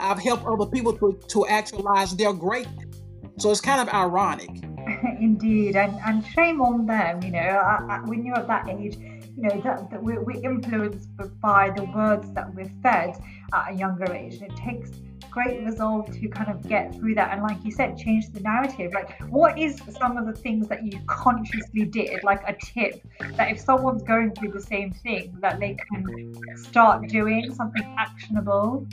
I've 0.01 0.19
helped 0.19 0.45
other 0.47 0.67
people 0.67 0.97
to, 0.99 1.19
to 1.29 1.47
actualize 1.47 2.17
their 2.17 2.33
greatness. 2.33 3.03
So 3.39 3.51
it's 3.51 3.61
kind 3.61 3.81
of 3.81 3.95
ironic. 3.95 4.51
Indeed, 5.21 5.77
and, 5.77 5.95
and 6.05 6.27
shame 6.27 6.61
on 6.61 6.87
them. 6.87 7.23
You 7.23 7.31
know, 7.31 7.39
I, 7.39 7.87
I, 7.89 8.01
when 8.09 8.25
you're 8.25 8.37
at 8.37 8.49
that 8.49 8.69
age, 8.69 8.97
you 8.97 9.49
know 9.49 9.61
that, 9.61 9.91
that 9.91 10.03
we're, 10.03 10.23
we're 10.23 10.43
influenced 10.43 11.09
by 11.41 11.71
the 11.71 11.85
words 11.85 12.33
that 12.33 12.53
we're 12.55 12.71
fed 12.83 13.17
at 13.53 13.73
a 13.73 13.75
younger 13.75 14.13
age. 14.13 14.43
It 14.43 14.55
takes 14.57 14.91
great 15.31 15.65
resolve 15.65 16.07
to 16.19 16.29
kind 16.29 16.51
of 16.51 16.67
get 16.69 16.95
through 16.95 17.15
that 17.15 17.33
and 17.33 17.43
like 17.43 17.63
you 17.65 17.71
said 17.71 17.97
change 17.97 18.31
the 18.33 18.41
narrative. 18.41 18.93
Like 18.93 19.21
what 19.29 19.59
is 19.59 19.81
some 19.99 20.17
of 20.17 20.27
the 20.27 20.33
things 20.33 20.69
that 20.69 20.85
you 20.85 21.01
consciously 21.07 21.85
did? 21.85 22.23
Like 22.25 22.43
a 22.47 22.55
tip 22.55 23.03
that 23.37 23.51
if 23.51 23.61
someone's 23.61 24.03
going 24.03 24.35
through 24.35 24.53
the 24.53 24.61
same 24.61 24.93
thing 24.93 25.37
that 25.41 25.61
they 25.61 25.77
can 25.91 26.35
start 26.57 27.09
doing 27.09 27.55
something 27.55 27.95
actionable? 27.99 28.87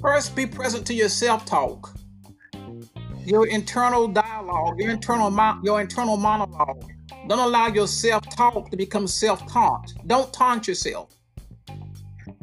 First 0.00 0.36
be 0.36 0.46
present 0.46 0.86
to 0.86 0.94
your 0.94 1.08
self-talk. 1.08 1.94
Your 3.24 3.46
internal 3.48 4.08
dialogue 4.08 4.78
your 4.78 4.90
internal 4.90 5.30
your 5.62 5.80
internal 5.80 6.16
monologue. 6.16 6.84
Don't 7.26 7.38
allow 7.38 7.66
your 7.66 7.86
self-talk 7.86 8.70
to 8.70 8.76
become 8.76 9.06
self-taunt. 9.06 9.94
Don't 10.06 10.32
taunt 10.32 10.68
yourself. 10.68 11.17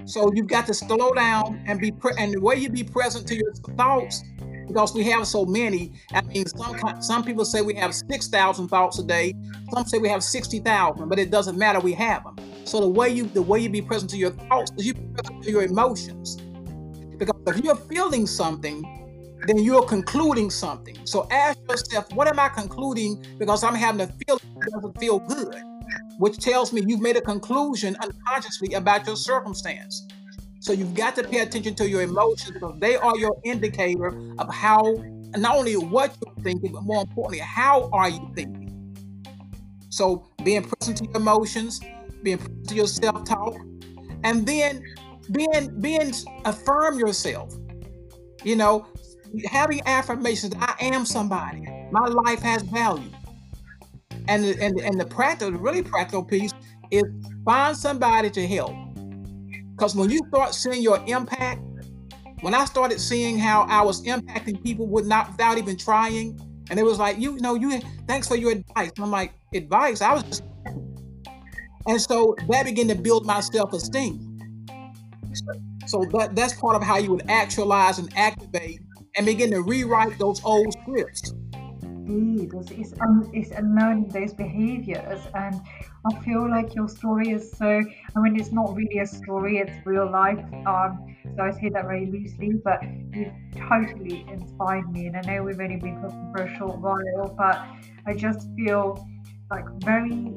So 0.05 0.31
you've 0.33 0.47
got 0.47 0.67
to 0.67 0.73
slow 0.73 1.13
down 1.13 1.63
and 1.67 1.79
be 1.79 1.91
pre- 1.91 2.13
and 2.17 2.33
the 2.33 2.39
way 2.39 2.55
you 2.55 2.69
be 2.69 2.83
present 2.83 3.27
to 3.27 3.35
your 3.35 3.53
thoughts, 3.77 4.23
because 4.67 4.93
we 4.93 5.03
have 5.05 5.27
so 5.27 5.45
many. 5.45 5.93
I 6.13 6.21
mean, 6.21 6.45
some 6.45 7.01
some 7.01 7.23
people 7.23 7.45
say 7.45 7.61
we 7.61 7.73
have 7.75 7.93
six 7.93 8.27
thousand 8.27 8.67
thoughts 8.67 8.99
a 8.99 9.03
day. 9.03 9.33
Some 9.73 9.85
say 9.85 9.97
we 9.97 10.09
have 10.09 10.23
sixty 10.23 10.59
thousand, 10.59 11.09
but 11.09 11.19
it 11.19 11.31
doesn't 11.31 11.57
matter. 11.57 11.79
We 11.79 11.93
have 11.93 12.23
them. 12.23 12.35
So 12.65 12.79
the 12.79 12.89
way 12.89 13.09
you 13.09 13.25
the 13.25 13.41
way 13.41 13.59
you 13.59 13.69
be 13.69 13.81
present 13.81 14.09
to 14.11 14.17
your 14.17 14.31
thoughts 14.31 14.71
is 14.77 14.85
you 14.87 14.93
be 14.93 15.07
present 15.13 15.43
to 15.43 15.51
your 15.51 15.63
emotions. 15.63 16.37
Because 17.17 17.39
if 17.47 17.63
you're 17.63 17.75
feeling 17.75 18.27
something, 18.27 18.83
then 19.47 19.59
you're 19.59 19.85
concluding 19.85 20.49
something. 20.49 20.97
So 21.05 21.27
ask 21.31 21.57
yourself, 21.69 22.11
what 22.13 22.27
am 22.27 22.39
I 22.39 22.49
concluding 22.49 23.23
because 23.37 23.63
I'm 23.63 23.75
having 23.75 24.01
a 24.01 24.07
feeling 24.07 24.59
that 24.59 24.71
doesn't 24.71 24.99
feel 24.99 25.19
good, 25.19 25.55
which 26.17 26.37
tells 26.37 26.71
me 26.73 26.83
you've 26.87 27.01
made 27.01 27.17
a 27.17 27.21
conclusion 27.21 27.95
unconsciously 28.01 28.73
about 28.73 29.05
your 29.05 29.15
circumstance. 29.15 30.07
So 30.59 30.73
you've 30.73 30.95
got 30.95 31.15
to 31.15 31.23
pay 31.23 31.39
attention 31.39 31.75
to 31.75 31.87
your 31.87 32.01
emotions 32.01 32.51
because 32.51 32.79
they 32.79 32.95
are 32.95 33.15
your 33.17 33.37
indicator 33.43 34.07
of 34.39 34.51
how, 34.53 34.81
not 35.37 35.57
only 35.57 35.75
what 35.77 36.17
you're 36.25 36.43
thinking, 36.43 36.71
but 36.71 36.83
more 36.83 37.01
importantly, 37.01 37.39
how 37.39 37.89
are 37.93 38.09
you 38.09 38.31
thinking? 38.35 38.95
So 39.89 40.27
being 40.43 40.63
present 40.63 40.97
to 40.97 41.03
your 41.05 41.17
emotions, 41.17 41.79
being 42.23 42.37
present 42.37 42.67
to 42.69 42.75
your 42.75 42.87
self-talk, 42.87 43.55
and 44.23 44.45
then 44.47 44.83
being 45.31 45.79
being 45.79 46.11
affirm 46.45 46.99
yourself. 46.99 47.55
You 48.43 48.55
know, 48.55 48.87
having 49.45 49.81
affirmations 49.85 50.53
I 50.59 50.75
am 50.79 51.05
somebody. 51.05 51.61
My 51.91 52.07
life 52.07 52.39
has 52.41 52.63
value. 52.63 53.11
And 54.27 54.43
the, 54.43 54.61
and, 54.61 54.79
and 54.79 54.99
the 54.99 55.05
practical, 55.05 55.51
the 55.51 55.59
really 55.59 55.83
practical 55.83 56.23
piece 56.23 56.51
is 56.91 57.03
find 57.45 57.75
somebody 57.75 58.29
to 58.31 58.47
help. 58.47 58.73
Because 59.75 59.95
when 59.95 60.09
you 60.09 60.19
start 60.29 60.53
seeing 60.53 60.81
your 60.81 61.03
impact, 61.07 61.61
when 62.41 62.53
I 62.53 62.65
started 62.65 62.99
seeing 62.99 63.37
how 63.37 63.63
I 63.63 63.81
was 63.81 64.03
impacting 64.05 64.63
people 64.63 64.87
with 64.87 65.05
not 65.05 65.31
without 65.31 65.57
even 65.57 65.77
trying, 65.77 66.39
and 66.69 66.79
it 66.79 66.83
was 66.83 66.97
like, 66.97 67.17
you, 67.19 67.33
you 67.33 67.41
know, 67.41 67.55
you 67.55 67.79
thanks 68.07 68.27
for 68.27 68.35
your 68.35 68.51
advice. 68.51 68.91
And 68.95 69.05
I'm 69.05 69.11
like, 69.11 69.33
advice? 69.53 70.01
I 70.01 70.13
was 70.13 70.23
just 70.23 70.43
and 71.87 72.01
so 72.01 72.35
that 72.49 72.65
began 72.65 72.87
to 72.87 72.95
build 72.95 73.25
my 73.25 73.39
self-esteem. 73.39 74.31
So 75.87 76.03
that, 76.13 76.35
that's 76.35 76.53
part 76.53 76.75
of 76.75 76.83
how 76.83 76.97
you 76.97 77.11
would 77.11 77.29
actualize 77.29 77.99
and 77.99 78.11
activate 78.17 78.79
and 79.15 79.25
begin 79.25 79.51
to 79.51 79.61
rewrite 79.61 80.17
those 80.17 80.43
old 80.43 80.73
scripts. 80.81 81.33
Indeed, 82.07 82.53
it's, 82.53 82.71
it's, 82.71 82.93
it's 83.33 83.51
unlearning 83.51 84.09
those 84.09 84.33
behaviors, 84.33 85.21
and 85.33 85.59
I 86.05 86.19
feel 86.23 86.47
like 86.47 86.75
your 86.75 86.87
story 86.87 87.29
is 87.29 87.51
so. 87.51 87.81
I 88.15 88.19
mean, 88.19 88.39
it's 88.39 88.51
not 88.51 88.75
really 88.75 88.99
a 88.99 89.07
story; 89.07 89.57
it's 89.57 89.73
real 89.85 90.09
life. 90.09 90.43
Um, 90.67 91.15
so 91.35 91.43
I 91.43 91.51
say 91.51 91.69
that 91.69 91.85
very 91.85 92.05
loosely, 92.05 92.53
but 92.63 92.83
you've 93.11 93.33
totally 93.67 94.25
inspired 94.29 94.91
me, 94.91 95.07
and 95.07 95.17
I 95.17 95.21
know 95.21 95.43
we've 95.43 95.59
only 95.59 95.77
been 95.77 95.99
talking 96.01 96.31
for 96.35 96.43
a 96.43 96.57
short 96.57 96.77
while, 96.77 97.33
but 97.35 97.65
I 98.05 98.13
just 98.13 98.49
feel 98.55 99.07
like 99.49 99.65
very 99.83 100.35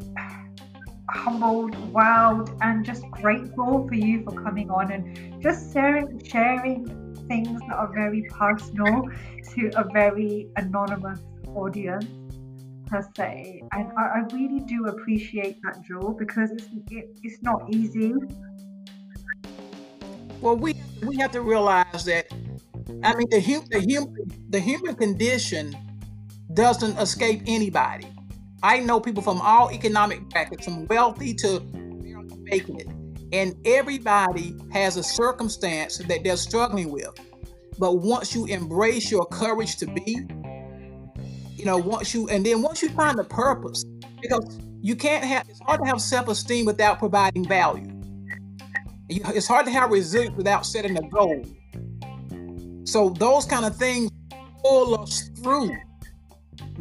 humbled, 1.11 1.75
wowed, 1.93 2.57
and 2.63 2.85
just 2.85 3.03
grateful 3.11 3.87
for 3.87 3.95
you 3.95 4.23
for 4.25 4.33
coming 4.43 4.71
on 4.71 4.93
and 4.93 5.43
just 5.43 5.73
sharing 5.75 6.23
sharing 6.25 6.87
things 7.29 7.61
that 7.69 7.77
are 7.77 7.93
very 7.93 8.23
personal 8.31 9.03
to 9.55 9.71
a 9.77 9.85
very 9.93 10.49
anonymous 10.57 11.21
audience 11.55 12.07
per 12.87 13.07
se. 13.17 13.63
And 13.73 13.91
I, 13.99 14.03
I 14.03 14.19
really 14.33 14.61
do 14.61 14.87
appreciate 14.87 15.61
that 15.63 15.83
Joel 15.83 16.15
because 16.19 16.51
it's, 16.53 16.69
it, 16.91 17.19
it's 17.23 17.43
not 17.43 17.63
easy. 17.71 18.15
Well 20.41 20.57
we 20.57 20.75
we 21.03 21.17
have 21.17 21.33
to 21.33 21.43
realize 21.43 22.05
that 22.05 22.27
I 23.03 23.15
mean 23.15 23.29
the, 23.31 23.41
hum, 23.41 23.65
the 23.71 23.81
human 23.81 24.17
the 24.51 24.61
human 24.61 24.95
condition 24.95 25.77
doesn't 26.55 26.97
escape 26.99 27.43
anybody. 27.47 28.07
I 28.63 28.81
know 28.81 28.99
people 29.01 29.23
from 29.23 29.41
all 29.41 29.71
economic 29.71 30.29
brackets 30.31 30.65
from 30.65 30.87
wealthy 30.87 31.35
to 31.35 31.61
making 32.51 32.81
it. 32.81 32.89
And 33.33 33.55
everybody 33.67 34.55
has 34.73 34.97
a 34.97 35.03
circumstance 35.03 35.99
that 35.99 36.25
they're 36.25 36.37
struggling 36.37 36.91
with. 36.91 37.11
But 37.79 37.99
once 37.99 38.35
you 38.35 38.47
embrace 38.47 39.11
your 39.11 39.27
courage 39.27 39.77
to 39.77 39.87
be, 39.87 40.27
know, 41.69 41.79
once 41.79 42.15
you, 42.15 42.29
and 42.29 42.45
then 42.45 42.63
once 42.63 42.83
you 42.83 42.89
find 42.91 43.19
the 43.19 43.25
purpose, 43.25 43.85
because 44.21 44.59
you 44.81 44.97
can't 44.97 45.25
have, 45.25 45.49
it's 45.49 45.61
hard 45.61 45.81
to 45.81 45.87
have 45.87 46.01
self 46.01 46.29
esteem 46.29 46.65
without 46.65 46.99
providing 46.99 47.47
value. 47.47 47.93
It's 49.09 49.47
hard 49.47 49.65
to 49.67 49.73
have 49.73 49.91
resilience 49.91 50.37
without 50.37 50.67
setting 50.67 50.99
a 50.99 51.09
goal. 51.09 51.45
So 52.85 53.11
those 53.11 53.45
kind 53.45 53.65
of 53.65 53.77
things 53.77 54.11
pull 54.63 55.01
us 55.01 55.31
through. 55.43 55.71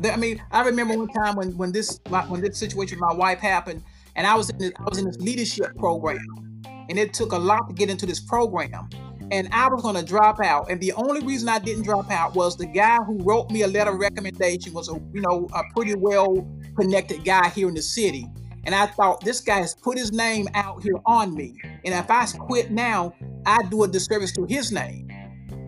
I 0.03 0.15
mean, 0.15 0.41
I 0.51 0.63
remember 0.63 0.97
one 0.97 1.07
time 1.09 1.35
when 1.35 1.57
when 1.57 1.71
this 1.71 1.99
when 2.27 2.41
this 2.41 2.57
situation 2.57 2.99
with 2.99 3.09
my 3.09 3.13
wife 3.13 3.39
happened, 3.39 3.83
and 4.15 4.27
I 4.27 4.35
was 4.35 4.49
in 4.49 4.57
this, 4.57 4.71
I 4.79 4.83
was 4.83 4.99
in 4.99 5.05
this 5.05 5.17
leadership 5.17 5.75
program, 5.77 6.19
and 6.65 6.99
it 6.99 7.13
took 7.13 7.31
a 7.31 7.37
lot 7.37 7.67
to 7.67 7.73
get 7.73 7.89
into 7.89 8.05
this 8.05 8.19
program. 8.19 8.89
And 9.29 9.49
I 9.51 9.67
was 9.67 9.83
to 9.83 10.05
drop 10.05 10.39
out, 10.39 10.71
and 10.71 10.79
the 10.79 10.93
only 10.93 11.25
reason 11.25 11.49
I 11.49 11.59
didn't 11.59 11.83
drop 11.83 12.09
out 12.09 12.33
was 12.33 12.55
the 12.55 12.65
guy 12.65 12.97
who 13.03 13.17
wrote 13.23 13.51
me 13.51 13.63
a 13.63 13.67
letter 13.67 13.91
of 13.91 13.99
recommendation 13.99 14.73
was 14.73 14.89
a 14.89 14.93
you 15.13 15.21
know 15.21 15.47
a 15.53 15.63
pretty 15.75 15.95
well 15.95 16.47
connected 16.77 17.25
guy 17.25 17.49
here 17.49 17.67
in 17.67 17.73
the 17.73 17.81
city. 17.81 18.27
And 18.65 18.75
I 18.75 18.85
thought 18.85 19.23
this 19.23 19.39
guy 19.39 19.59
has 19.59 19.75
put 19.75 19.97
his 19.97 20.11
name 20.11 20.47
out 20.53 20.81
here 20.81 20.95
on 21.05 21.33
me, 21.33 21.57
and 21.83 21.93
if 21.93 22.09
I 22.09 22.25
quit 22.25 22.71
now, 22.71 23.13
I 23.45 23.63
do 23.63 23.83
a 23.83 23.87
disservice 23.87 24.31
to 24.33 24.45
his 24.45 24.71
name. 24.71 25.09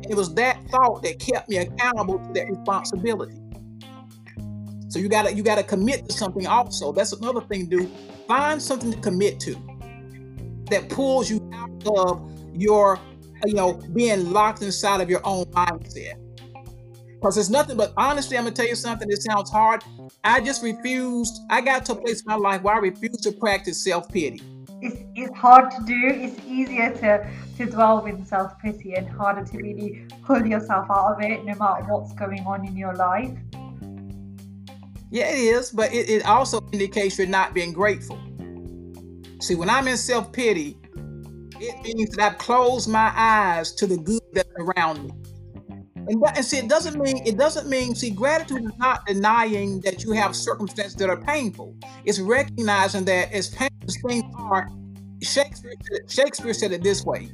It 0.10 0.16
was 0.16 0.34
that 0.36 0.64
thought 0.70 1.04
that 1.04 1.20
kept 1.20 1.50
me 1.50 1.58
accountable 1.58 2.20
to 2.20 2.34
that 2.34 2.50
responsibility. 2.50 3.40
So 4.90 5.00
you 5.00 5.08
gotta 5.08 5.34
you 5.34 5.44
gotta 5.44 5.64
commit 5.64 6.08
to 6.08 6.14
something 6.14 6.48
also. 6.48 6.92
That's 6.92 7.14
another 7.14 7.42
thing 7.42 7.70
to 7.70 7.78
do. 7.78 7.92
Find 8.28 8.62
something 8.62 8.92
to 8.92 9.00
commit 9.00 9.40
to 9.42 9.56
that 10.70 10.90
pulls 10.90 11.30
you 11.30 11.48
out 11.54 11.88
of 11.98 12.32
your 12.54 13.00
you 13.46 13.54
know 13.54 13.74
being 13.94 14.32
locked 14.32 14.62
inside 14.62 15.02
of 15.02 15.10
your 15.10 15.22
own 15.26 15.46
mindset. 15.46 16.16
Because 17.16 17.38
it's 17.38 17.50
nothing 17.50 17.76
but 17.76 17.94
honestly, 17.98 18.38
I'm 18.38 18.46
gonna 18.46 18.56
tell 18.56 18.68
you 18.68 18.76
something 18.76 19.10
that 19.10 19.22
sounds 19.22 19.52
hard. 19.52 19.84
I 20.24 20.40
just 20.40 20.64
refused, 20.64 21.42
I 21.50 21.60
got 21.60 21.86
to 21.86 21.92
a 21.92 21.96
place 21.96 22.22
in 22.22 22.28
my 22.28 22.36
life 22.36 22.62
where 22.62 22.76
I 22.76 22.80
refused 22.80 23.24
to 23.24 23.34
practice 23.34 23.84
self-pity. 23.84 24.42
It's, 24.82 25.02
it's 25.16 25.38
hard 25.38 25.72
to 25.72 25.84
do. 25.86 26.08
It's 26.08 26.40
easier 26.48 26.92
to, 26.92 27.30
to 27.58 27.66
dwell 27.66 28.02
with 28.02 28.26
self 28.26 28.58
pity 28.60 28.96
and 28.96 29.08
harder 29.10 29.44
to 29.44 29.58
really 29.58 30.08
pull 30.24 30.46
yourself 30.46 30.90
out 30.90 31.16
of 31.16 31.22
it 31.22 31.44
no 31.44 31.56
matter 31.56 31.84
what's 31.88 32.14
going 32.14 32.46
on 32.46 32.66
in 32.66 32.78
your 32.78 32.96
life. 32.96 33.38
Yeah, 35.12 35.30
it 35.30 35.40
is, 35.40 35.72
but 35.72 35.94
it, 35.94 36.10
it 36.10 36.26
also 36.26 36.62
indicates 36.72 37.18
you're 37.18 37.28
not 37.28 37.54
being 37.54 37.74
grateful. 37.74 38.18
See, 39.42 39.56
when 39.56 39.70
I'm 39.70 39.88
in 39.90 39.98
self 39.98 40.32
pity, 40.32 40.78
it 41.60 41.96
means 41.96 42.16
that 42.16 42.34
I've 42.34 42.38
closed 42.38 42.90
my 42.90 43.12
eyes 43.16 43.74
to 43.74 43.88
the 43.88 43.98
good 43.98 44.22
that's 44.34 44.50
around 44.58 45.04
me. 45.04 45.12
And, 46.08 46.24
that, 46.24 46.38
and 46.38 46.46
see, 46.46 46.58
it 46.58 46.70
doesn't 46.70 47.00
mean 47.00 47.26
it 47.26 47.38
doesn't 47.38 47.70
mean 47.70 47.94
see 47.94 48.10
gratitude 48.10 48.64
is 48.64 48.78
not 48.80 49.06
denying 49.06 49.80
that 49.82 50.04
you 50.04 50.12
have 50.14 50.36
circumstances 50.36 50.96
that 50.96 51.10
are 51.10 51.22
painful. 51.22 51.76
It's 52.06 52.20
recognizing 52.20 53.06
that 53.06 53.32
as 53.32 53.50
painful 53.50 53.88
as 53.88 53.98
things 54.08 54.24
are, 54.38 54.70
Shakespeare 55.22 55.74
Shakespeare 56.08 56.54
said 56.54 56.72
it 56.72 56.82
this 56.82 57.04
way. 57.06 57.30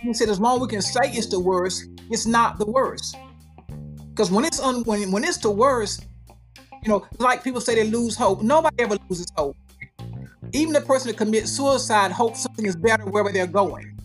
He 0.00 0.12
said, 0.12 0.28
as 0.28 0.40
long 0.40 0.56
as 0.56 0.62
we 0.62 0.68
can 0.68 0.82
say 0.82 1.10
it's 1.12 1.28
the 1.28 1.40
worst, 1.40 1.88
it's 2.10 2.26
not 2.26 2.58
the 2.58 2.66
worst. 2.66 3.16
Because 4.10 4.30
when 4.30 4.44
it's 4.44 4.60
un, 4.60 4.82
when 4.84 5.12
when 5.12 5.22
it's 5.22 5.38
the 5.38 5.50
worst, 5.50 6.06
you 6.82 6.88
know, 6.88 7.06
like 7.18 7.44
people 7.44 7.60
say 7.60 7.74
they 7.74 7.84
lose 7.84 8.16
hope. 8.16 8.42
Nobody 8.42 8.82
ever 8.82 8.96
loses 9.08 9.26
hope. 9.36 9.56
Even 10.52 10.72
the 10.72 10.80
person 10.80 11.08
that 11.08 11.16
commits 11.16 11.50
suicide 11.50 12.12
hopes 12.12 12.42
something 12.42 12.66
is 12.66 12.76
better 12.76 13.04
wherever 13.04 13.32
they're 13.32 13.46
going. 13.46 13.98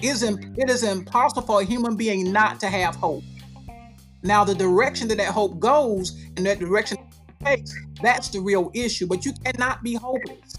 It 0.00 0.70
is, 0.70 0.82
impossible 0.84 1.42
for 1.42 1.60
a 1.60 1.64
human 1.64 1.96
being 1.96 2.32
not 2.32 2.60
to 2.60 2.68
have 2.68 2.94
hope. 2.94 3.24
Now, 4.22 4.44
the 4.44 4.54
direction 4.54 5.08
that 5.08 5.18
that 5.18 5.32
hope 5.32 5.58
goes 5.58 6.16
and 6.36 6.46
that 6.46 6.58
direction 6.58 6.98
takes, 7.44 7.74
that's 8.02 8.28
the 8.28 8.40
real 8.40 8.70
issue. 8.74 9.06
But 9.06 9.24
you 9.24 9.32
cannot 9.44 9.82
be 9.82 9.94
hopeless. 9.94 10.54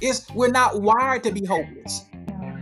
It's 0.00 0.30
we're 0.32 0.48
not 0.50 0.82
wired 0.82 1.22
to 1.24 1.32
be 1.32 1.44
hopeless. 1.44 2.04
Yeah, 2.12 2.58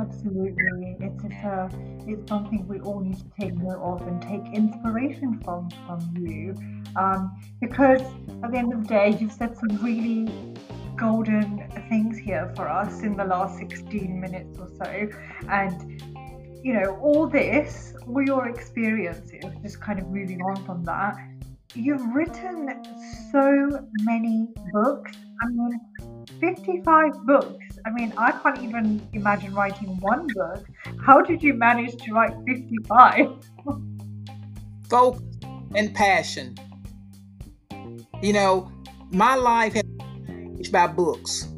absolutely. 0.00 0.96
It's 1.00 1.24
it's, 1.24 1.34
a, 1.44 1.70
it's 2.06 2.28
something 2.28 2.66
we 2.66 2.80
all 2.80 3.00
need 3.00 3.18
to 3.18 3.30
take 3.38 3.54
note 3.54 3.80
of 3.82 4.06
and 4.08 4.22
take 4.22 4.42
inspiration 4.54 5.40
from 5.44 5.68
from 5.86 6.14
you, 6.16 6.54
um, 6.96 7.36
because 7.60 8.00
at 8.42 8.52
the 8.52 8.58
end 8.58 8.72
of 8.72 8.82
the 8.82 8.88
day, 8.88 9.16
you've 9.20 9.32
said 9.32 9.56
some 9.56 9.84
really 9.84 10.32
golden 10.96 11.68
things 11.88 12.18
here 12.18 12.52
for 12.56 12.68
us 12.68 13.02
in 13.02 13.16
the 13.16 13.24
last 13.24 13.58
16 13.58 14.20
minutes 14.20 14.58
or 14.58 14.68
so, 14.68 15.08
and 15.48 16.02
you 16.62 16.72
know 16.72 16.98
all 17.02 17.26
this, 17.26 17.94
all 18.06 18.22
your 18.22 18.48
experiences, 18.48 19.44
just 19.62 19.80
kind 19.80 19.98
of 19.98 20.08
moving 20.08 20.40
on 20.42 20.64
from 20.64 20.82
that. 20.84 21.16
You've 21.74 22.06
written 22.14 22.82
so 23.32 23.86
many 24.02 24.48
books. 24.72 25.12
I 25.42 25.48
mean, 25.48 25.80
55 26.40 27.26
books. 27.26 27.64
I 27.84 27.90
mean, 27.90 28.12
I 28.16 28.30
can't 28.32 28.62
even 28.62 29.06
imagine 29.12 29.54
writing 29.54 29.98
one 30.00 30.28
book. 30.34 30.64
How 31.04 31.20
did 31.20 31.42
you 31.42 31.54
manage 31.54 31.96
to 32.04 32.12
write 32.12 32.32
55? 32.46 33.44
Focus 34.88 35.22
and 35.74 35.92
passion. 35.94 36.56
You 38.22 38.32
know, 38.32 38.72
my 39.10 39.34
life 39.34 39.74
has 39.74 39.84
by 40.74 40.88
books. 40.88 41.48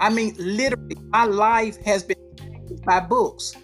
I 0.00 0.10
mean, 0.10 0.34
literally, 0.38 0.96
my 1.10 1.24
life 1.24 1.76
has 1.84 2.02
been 2.02 2.16
changed 2.38 2.84
by 2.84 3.00
books. 3.00 3.54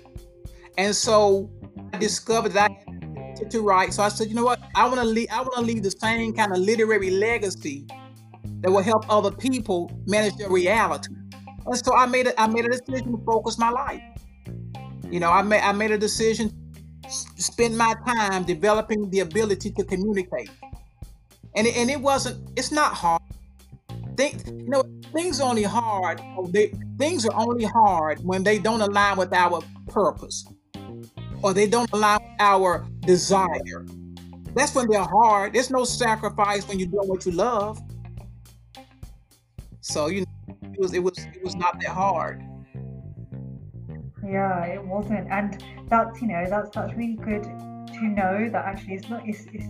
And 0.78 0.94
so 0.94 1.50
I 1.92 1.98
discovered 1.98 2.52
that 2.52 2.70
I 2.70 3.44
to 3.50 3.60
write. 3.60 3.92
So 3.92 4.02
I 4.02 4.08
said, 4.08 4.28
you 4.28 4.34
know 4.34 4.44
what? 4.44 4.60
I 4.76 4.86
want 4.86 5.00
to 5.00 5.06
leave. 5.06 5.28
I 5.32 5.40
want 5.40 5.54
to 5.54 5.62
leave 5.62 5.82
the 5.82 5.90
same 5.90 6.34
kind 6.34 6.52
of 6.52 6.58
literary 6.58 7.10
legacy 7.10 7.86
that 8.60 8.70
will 8.70 8.82
help 8.82 9.04
other 9.10 9.32
people 9.32 9.90
manage 10.06 10.36
their 10.36 10.50
reality. 10.50 11.14
And 11.66 11.76
so 11.76 11.94
I 11.94 12.06
made 12.06 12.26
a, 12.28 12.40
I 12.40 12.46
made 12.46 12.66
a 12.66 12.68
decision 12.68 13.12
to 13.12 13.24
focus 13.24 13.58
my 13.58 13.70
life. 13.70 14.02
You 15.10 15.20
know, 15.20 15.30
I 15.30 15.42
made 15.42 15.60
I 15.60 15.72
made 15.72 15.90
a 15.90 15.98
decision 15.98 16.50
to 17.02 17.42
spend 17.42 17.76
my 17.76 17.94
time 18.06 18.44
developing 18.44 19.10
the 19.10 19.20
ability 19.20 19.70
to 19.72 19.84
communicate. 19.84 20.50
And 21.56 21.66
it, 21.66 21.76
and 21.76 21.90
it 21.90 22.00
wasn't 22.00 22.50
it's 22.56 22.70
not 22.70 22.92
hard. 22.94 23.22
Think 24.16 24.46
you 24.46 24.68
know 24.68 24.84
things 25.12 25.40
are 25.40 25.48
only 25.48 25.62
hard. 25.62 26.20
They, 26.48 26.72
things 26.98 27.26
are 27.26 27.34
only 27.34 27.64
hard 27.64 28.24
when 28.24 28.42
they 28.42 28.58
don't 28.58 28.80
align 28.80 29.16
with 29.16 29.32
our 29.32 29.62
purpose 29.88 30.46
or 31.42 31.52
they 31.52 31.66
don't 31.66 31.90
align 31.92 32.20
with 32.22 32.40
our 32.40 32.86
desire. 33.00 33.86
That's 34.54 34.74
when 34.74 34.88
they're 34.88 35.02
hard. 35.02 35.54
There's 35.54 35.70
no 35.70 35.84
sacrifice 35.84 36.66
when 36.68 36.78
you're 36.78 36.88
doing 36.88 37.08
what 37.08 37.24
you 37.26 37.32
love. 37.32 37.80
So 39.80 40.06
you 40.06 40.20
know, 40.20 40.56
it 40.72 40.78
was 40.78 40.94
it 40.94 41.02
was 41.02 41.18
it 41.18 41.42
was 41.42 41.56
not 41.56 41.80
that 41.80 41.90
hard. 41.90 42.42
Yeah, 44.24 44.64
it 44.66 44.84
wasn't, 44.84 45.28
and 45.30 45.62
that's 45.88 46.20
you 46.20 46.28
know 46.28 46.44
that's 46.48 46.70
that's 46.70 46.94
really 46.94 47.14
good 47.14 47.42
to 47.42 48.02
know 48.04 48.48
that 48.50 48.64
actually 48.64 48.94
it's 48.94 49.08
not 49.08 49.28
it's 49.28 49.46
it's, 49.52 49.66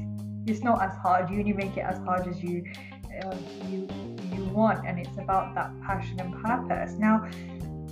it's 0.47 0.63
not 0.63 0.83
as 0.83 0.95
hard. 0.99 1.31
You 1.31 1.41
only 1.41 1.53
make 1.53 1.77
it 1.77 1.85
as 1.85 1.99
hard 1.99 2.27
as 2.29 2.43
you 2.43 2.65
uh, 3.25 3.37
you 3.69 3.89
you 4.35 4.45
want, 4.47 4.87
and 4.87 4.99
it's 4.99 5.19
about 5.19 5.55
that 5.55 5.71
passion 5.83 6.21
and 6.21 6.33
purpose. 6.43 6.93
Now, 6.95 7.29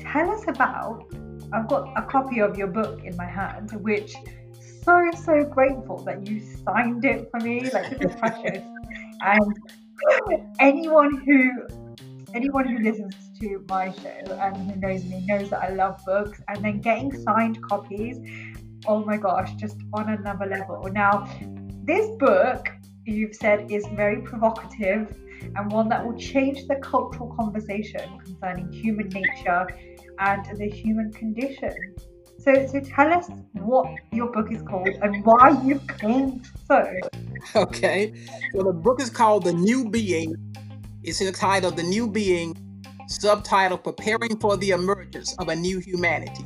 tell 0.00 0.30
us 0.30 0.44
about. 0.48 1.04
I've 1.52 1.68
got 1.68 1.92
a 1.96 2.02
copy 2.02 2.40
of 2.40 2.56
your 2.56 2.68
book 2.68 3.04
in 3.04 3.16
my 3.16 3.26
hand, 3.26 3.72
which 3.83 4.14
so 4.85 5.11
so 5.16 5.44
grateful 5.44 5.98
that 6.04 6.26
you 6.26 6.40
signed 6.64 7.04
it 7.04 7.28
for 7.30 7.40
me. 7.40 7.68
Like 7.70 7.90
this 7.90 8.12
is 8.12 8.16
precious, 8.16 8.64
and 9.20 9.54
anyone 10.61 11.16
who 11.26 11.66
anyone 12.35 12.66
who 12.66 12.78
listens 12.78 13.14
to 13.40 13.64
my 13.68 13.90
show 13.92 14.38
and 14.40 14.56
who 14.56 14.76
knows 14.76 15.04
me 15.04 15.24
knows 15.26 15.50
that 15.50 15.62
I 15.62 15.70
love 15.70 16.00
books 16.04 16.40
and 16.48 16.64
then 16.64 16.80
getting 16.80 17.12
signed 17.12 17.62
copies. 17.62 18.18
Oh 18.87 19.04
my 19.04 19.16
gosh, 19.16 19.54
just 19.54 19.76
on 19.92 20.09
another 20.09 20.46
level. 20.46 20.88
Now, 20.92 21.28
this 21.85 22.09
book 22.18 22.68
you've 23.04 23.34
said 23.34 23.70
is 23.70 23.86
very 23.94 24.22
provocative 24.22 25.16
and 25.56 25.72
one 25.72 25.88
that 25.88 26.04
will 26.04 26.18
change 26.18 26.66
the 26.66 26.76
cultural 26.76 27.34
conversation 27.34 28.18
concerning 28.18 28.70
human 28.72 29.08
nature 29.08 29.66
and 30.18 30.58
the 30.58 30.68
human 30.68 31.12
condition. 31.12 31.74
So, 32.38 32.66
so 32.66 32.80
tell 32.80 33.12
us 33.12 33.28
what 33.52 33.86
your 34.12 34.30
book 34.32 34.50
is 34.52 34.62
called 34.62 34.88
and 34.88 35.24
why 35.24 35.60
you 35.64 35.78
claimed 35.88 36.46
so. 36.66 36.86
Okay, 37.56 38.12
so 38.52 38.62
the 38.62 38.72
book 38.72 39.00
is 39.00 39.08
called 39.08 39.44
The 39.44 39.52
New 39.52 39.88
Being 39.88 40.36
it's 41.02 41.22
entitled 41.22 41.32
The 41.32 41.38
title 41.38 41.70
The 41.70 41.82
New 41.82 42.08
Being, 42.08 42.84
subtitle 43.08 43.78
Preparing 43.78 44.38
for 44.38 44.58
the 44.58 44.72
Emergence 44.72 45.34
of 45.38 45.48
a 45.48 45.56
New 45.56 45.78
Humanity. 45.78 46.44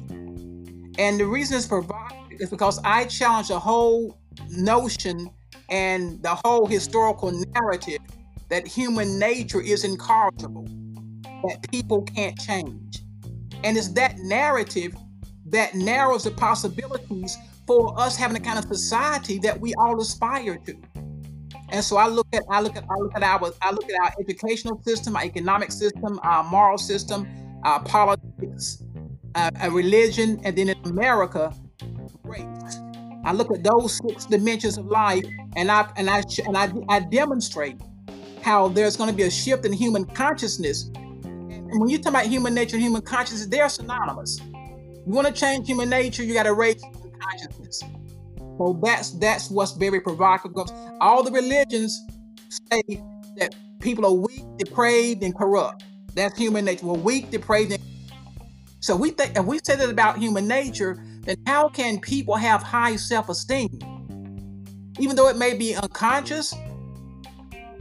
And 0.96 1.18
the 1.18 1.26
reason 1.26 1.56
it's 1.56 1.66
provided 1.66 2.40
is 2.40 2.50
because 2.50 2.78
I 2.84 3.06
challenge 3.06 3.48
the 3.48 3.58
whole 3.58 4.16
notion 4.48 5.28
and 5.74 6.22
the 6.22 6.36
whole 6.44 6.66
historical 6.66 7.32
narrative 7.52 7.98
that 8.48 8.64
human 8.64 9.18
nature 9.18 9.60
is 9.60 9.82
incorrigible, 9.82 10.68
that 11.48 11.68
people 11.68 12.02
can't 12.02 12.38
change. 12.38 13.02
And 13.64 13.76
it's 13.76 13.88
that 13.94 14.16
narrative 14.18 14.94
that 15.46 15.74
narrows 15.74 16.22
the 16.22 16.30
possibilities 16.30 17.36
for 17.66 17.98
us 17.98 18.16
having 18.16 18.34
the 18.34 18.40
kind 18.40 18.56
of 18.56 18.66
society 18.66 19.40
that 19.40 19.60
we 19.60 19.74
all 19.74 20.00
aspire 20.00 20.58
to. 20.58 20.76
And 21.70 21.84
so 21.84 21.96
I 21.96 22.06
look 22.06 22.28
at 22.32 22.44
I 22.48 22.60
look 22.60 22.76
at 22.76 22.84
I 22.84 22.94
look 23.00 23.16
at 23.16 23.24
our 23.24 23.52
I 23.60 23.72
look 23.72 23.90
at 23.90 24.00
our 24.00 24.12
educational 24.20 24.80
system, 24.84 25.16
our 25.16 25.24
economic 25.24 25.72
system, 25.72 26.20
our 26.22 26.44
moral 26.44 26.78
system, 26.78 27.26
our 27.64 27.82
politics, 27.82 28.80
uh, 29.34 29.50
a 29.60 29.72
religion, 29.72 30.40
and 30.44 30.56
then 30.56 30.68
in 30.68 30.78
America. 30.84 31.52
I 33.24 33.32
look 33.32 33.50
at 33.50 33.64
those 33.64 34.00
six 34.06 34.26
dimensions 34.26 34.78
of 34.78 34.86
life, 34.86 35.24
and 35.56 35.70
I 35.70 35.90
and 35.96 36.10
I 36.10 36.22
and 36.46 36.56
I, 36.56 36.70
I 36.88 37.00
demonstrate 37.00 37.80
how 38.42 38.68
there's 38.68 38.96
going 38.96 39.10
to 39.10 39.16
be 39.16 39.22
a 39.22 39.30
shift 39.30 39.64
in 39.64 39.72
human 39.72 40.04
consciousness. 40.04 40.90
And 41.24 41.80
when 41.80 41.88
you 41.88 41.98
talk 41.98 42.10
about 42.10 42.26
human 42.26 42.54
nature 42.54 42.76
and 42.76 42.82
human 42.82 43.02
consciousness, 43.02 43.46
they're 43.46 43.68
synonymous. 43.68 44.40
You 44.40 45.12
want 45.12 45.26
to 45.26 45.32
change 45.32 45.66
human 45.66 45.88
nature, 45.88 46.22
you 46.22 46.34
got 46.34 46.44
to 46.44 46.54
raise 46.54 46.82
human 46.82 47.12
consciousness. 47.18 47.82
So 48.58 48.78
that's 48.82 49.12
that's 49.12 49.50
what's 49.50 49.72
very 49.72 50.00
provocative. 50.00 50.70
All 51.00 51.22
the 51.22 51.32
religions 51.32 52.00
say 52.48 52.82
that 53.36 53.54
people 53.80 54.04
are 54.06 54.12
weak, 54.12 54.44
depraved, 54.58 55.22
and 55.22 55.34
corrupt. 55.34 55.84
That's 56.14 56.38
human 56.38 56.64
nature. 56.66 56.86
We're 56.86 56.94
weak, 56.94 57.30
depraved, 57.30 57.72
and 57.72 57.82
so 58.84 58.94
we 58.94 59.12
think 59.12 59.34
if 59.34 59.46
we 59.46 59.60
say 59.64 59.76
that 59.76 59.88
about 59.88 60.18
human 60.18 60.46
nature, 60.46 61.02
then 61.24 61.36
how 61.46 61.68
can 61.68 62.00
people 62.00 62.36
have 62.36 62.62
high 62.62 62.96
self-esteem? 62.96 63.78
Even 64.98 65.16
though 65.16 65.28
it 65.28 65.36
may 65.36 65.56
be 65.56 65.74
unconscious. 65.74 66.54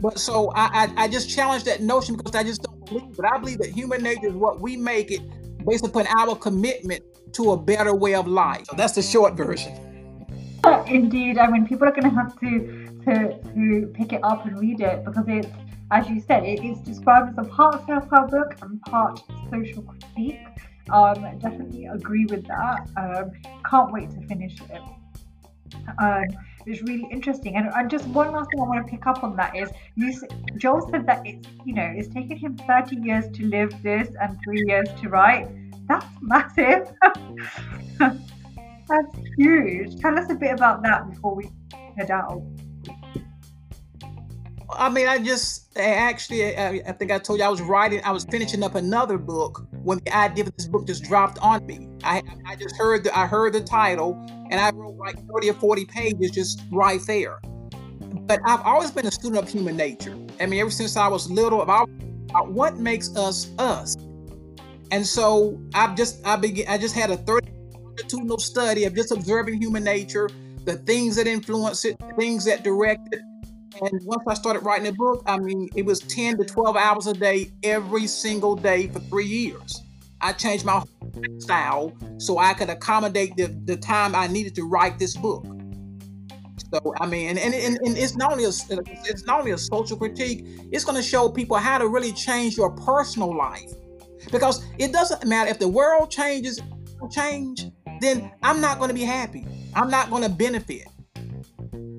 But 0.00 0.18
so 0.18 0.50
I, 0.54 0.84
I, 0.84 1.04
I 1.04 1.08
just 1.08 1.30
challenge 1.30 1.64
that 1.64 1.80
notion 1.80 2.16
because 2.16 2.34
I 2.34 2.42
just 2.42 2.62
don't 2.62 2.84
believe 2.86 3.18
it. 3.18 3.24
I 3.24 3.38
believe 3.38 3.58
that 3.58 3.70
human 3.70 4.02
nature 4.02 4.26
is 4.26 4.34
what 4.34 4.60
we 4.60 4.76
make 4.76 5.10
it 5.10 5.20
based 5.64 5.86
upon 5.86 6.06
our 6.18 6.34
commitment 6.34 7.02
to 7.34 7.52
a 7.52 7.56
better 7.56 7.94
way 7.94 8.14
of 8.14 8.26
life. 8.26 8.66
So 8.66 8.76
that's 8.76 8.94
the 8.94 9.02
short 9.02 9.34
version. 9.34 9.72
Indeed, 10.86 11.38
I 11.38 11.46
mean, 11.48 11.66
people 11.66 11.88
are 11.88 11.92
going 11.92 12.10
to 12.10 12.10
have 12.10 12.38
to 12.40 12.84
to 13.04 13.38
to 13.54 13.92
pick 13.94 14.12
it 14.12 14.20
up 14.24 14.46
and 14.46 14.58
read 14.58 14.80
it 14.80 15.04
because 15.04 15.24
it's, 15.28 15.48
as 15.90 16.08
you 16.08 16.20
said, 16.20 16.44
it 16.44 16.64
is 16.64 16.78
described 16.78 17.38
as 17.38 17.46
a 17.46 17.48
part 17.48 17.84
self-help 17.86 18.30
book 18.30 18.54
and 18.62 18.80
part 18.82 19.22
social 19.50 19.82
critique. 19.82 20.40
Um, 20.90 21.38
definitely 21.38 21.86
agree 21.86 22.26
with 22.26 22.46
that. 22.46 22.88
Um, 22.96 23.32
can't 23.68 23.92
wait 23.92 24.10
to 24.10 24.20
finish 24.26 24.60
it. 24.60 24.82
Um, 25.98 26.24
it's 26.66 26.82
really 26.82 27.06
interesting. 27.10 27.56
And, 27.56 27.68
and 27.74 27.90
just 27.90 28.06
one 28.08 28.32
last 28.32 28.50
thing 28.50 28.60
I 28.60 28.64
want 28.64 28.86
to 28.86 28.90
pick 28.90 29.06
up 29.06 29.22
on 29.22 29.36
that 29.36 29.56
is 29.56 29.70
you, 29.96 30.12
Joel 30.56 30.88
said 30.90 31.06
that 31.06 31.26
it's 31.26 31.46
you 31.64 31.74
know 31.74 31.92
it's 31.94 32.08
taken 32.08 32.36
him 32.36 32.56
30 32.56 32.96
years 32.96 33.28
to 33.34 33.46
live 33.46 33.74
this 33.82 34.08
and 34.20 34.38
three 34.44 34.64
years 34.66 34.88
to 35.00 35.08
write. 35.08 35.48
That's 35.86 36.06
massive. 36.20 36.92
That's 37.98 39.16
huge. 39.36 39.98
Tell 40.00 40.18
us 40.18 40.30
a 40.30 40.34
bit 40.34 40.52
about 40.52 40.82
that 40.82 41.10
before 41.10 41.34
we 41.34 41.50
head 41.96 42.10
out. 42.10 42.42
I 44.70 44.88
mean, 44.88 45.06
I 45.06 45.18
just 45.18 45.76
actually, 45.76 46.56
I, 46.56 46.92
think 46.92 47.10
I 47.10 47.18
told 47.18 47.38
you 47.38 47.44
I 47.44 47.48
was 47.48 47.60
writing, 47.60 48.00
I 48.04 48.12
was 48.12 48.24
finishing 48.24 48.62
up 48.62 48.74
another 48.74 49.18
book 49.18 49.66
when 49.82 49.98
the 50.04 50.16
idea 50.16 50.44
of 50.44 50.56
this 50.56 50.66
book 50.66 50.86
just 50.86 51.04
dropped 51.04 51.38
on 51.38 51.66
me. 51.66 51.88
I 52.02 52.22
I 52.46 52.56
just 52.56 52.76
heard 52.76 53.04
the 53.04 53.16
I 53.16 53.26
heard 53.26 53.52
the 53.52 53.60
title 53.60 54.14
and 54.50 54.60
I 54.60 54.70
wrote 54.70 54.96
like 54.96 55.16
30 55.32 55.50
or 55.50 55.54
40 55.54 55.84
pages 55.86 56.30
just 56.30 56.62
right 56.72 57.00
there. 57.06 57.38
But 58.26 58.40
I've 58.46 58.62
always 58.62 58.90
been 58.90 59.06
a 59.06 59.10
student 59.10 59.42
of 59.42 59.48
human 59.50 59.76
nature. 59.76 60.16
I 60.40 60.46
mean, 60.46 60.60
ever 60.60 60.70
since 60.70 60.96
I 60.96 61.08
was 61.08 61.30
little, 61.30 61.60
about 61.62 61.88
what 62.42 62.78
makes 62.78 63.14
us 63.16 63.50
us. 63.58 63.96
And 64.90 65.06
so 65.06 65.60
I've 65.74 65.94
just 65.96 66.26
I 66.26 66.36
began 66.36 66.68
I 66.68 66.78
just 66.78 66.94
had 66.94 67.10
a 67.10 67.16
30 67.16 67.48
longitudinal 67.72 68.38
study 68.38 68.84
of 68.84 68.94
just 68.94 69.12
observing 69.12 69.60
human 69.60 69.84
nature, 69.84 70.30
the 70.64 70.76
things 70.76 71.16
that 71.16 71.26
influence 71.26 71.84
it, 71.84 71.96
things 72.18 72.44
that 72.46 72.62
direct 72.64 73.14
it. 73.14 73.20
And 73.80 74.00
once 74.04 74.22
I 74.28 74.34
started 74.34 74.60
writing 74.60 74.86
a 74.86 74.92
book, 74.92 75.22
I 75.26 75.38
mean, 75.38 75.68
it 75.74 75.84
was 75.84 76.00
10 76.00 76.38
to 76.38 76.44
12 76.44 76.76
hours 76.76 77.06
a 77.06 77.14
day 77.14 77.50
every 77.62 78.06
single 78.06 78.54
day 78.54 78.88
for 78.88 79.00
three 79.00 79.26
years. 79.26 79.82
I 80.20 80.32
changed 80.32 80.64
my 80.64 80.82
style 81.38 81.92
so 82.18 82.38
I 82.38 82.54
could 82.54 82.70
accommodate 82.70 83.36
the, 83.36 83.46
the 83.64 83.76
time 83.76 84.14
I 84.14 84.26
needed 84.26 84.54
to 84.56 84.62
write 84.62 84.98
this 84.98 85.16
book. 85.16 85.44
So 86.72 86.94
I 87.00 87.06
mean, 87.06 87.36
and, 87.36 87.38
and, 87.38 87.54
and 87.54 87.98
it's 87.98 88.16
not 88.16 88.32
only 88.32 88.44
a, 88.44 88.48
it's 88.48 89.26
not 89.26 89.40
only 89.40 89.50
a 89.52 89.58
social 89.58 89.96
critique. 89.96 90.44
It's 90.72 90.84
going 90.84 90.96
to 90.96 91.02
show 91.02 91.28
people 91.28 91.56
how 91.56 91.78
to 91.78 91.88
really 91.88 92.12
change 92.12 92.56
your 92.56 92.70
personal 92.70 93.36
life, 93.36 93.70
because 94.32 94.64
it 94.78 94.92
doesn't 94.92 95.26
matter 95.26 95.50
if 95.50 95.58
the 95.58 95.68
world 95.68 96.10
changes, 96.10 96.60
change, 97.10 97.66
then 98.00 98.30
I'm 98.42 98.60
not 98.60 98.78
going 98.78 98.88
to 98.88 98.94
be 98.94 99.04
happy. 99.04 99.46
I'm 99.74 99.90
not 99.90 100.10
going 100.10 100.22
to 100.22 100.28
benefit. 100.28 100.86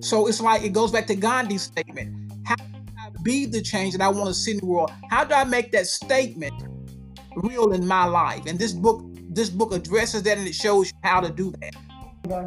So 0.05 0.27
it's 0.27 0.39
like 0.39 0.61
it 0.61 0.71
goes 0.71 0.91
back 0.91 1.07
to 1.07 1.15
Gandhi's 1.15 1.63
statement: 1.63 2.31
How 2.45 2.55
do 2.57 2.63
I 2.95 3.09
be 3.23 3.47
the 3.47 3.59
change 3.59 3.93
that 3.93 4.03
I 4.03 4.07
want 4.07 4.27
to 4.27 4.35
see 4.35 4.51
in 4.51 4.57
the 4.59 4.65
world? 4.67 4.91
How 5.09 5.23
do 5.23 5.33
I 5.33 5.43
make 5.45 5.71
that 5.71 5.87
statement 5.87 6.53
real 7.35 7.73
in 7.73 7.87
my 7.87 8.05
life? 8.05 8.45
And 8.45 8.59
this 8.59 8.71
book, 8.71 9.03
this 9.31 9.49
book 9.49 9.73
addresses 9.73 10.21
that, 10.21 10.37
and 10.37 10.47
it 10.47 10.53
shows 10.53 10.91
you 10.91 10.99
how 11.03 11.21
to 11.21 11.31
do 11.31 11.51
that. 11.59 11.73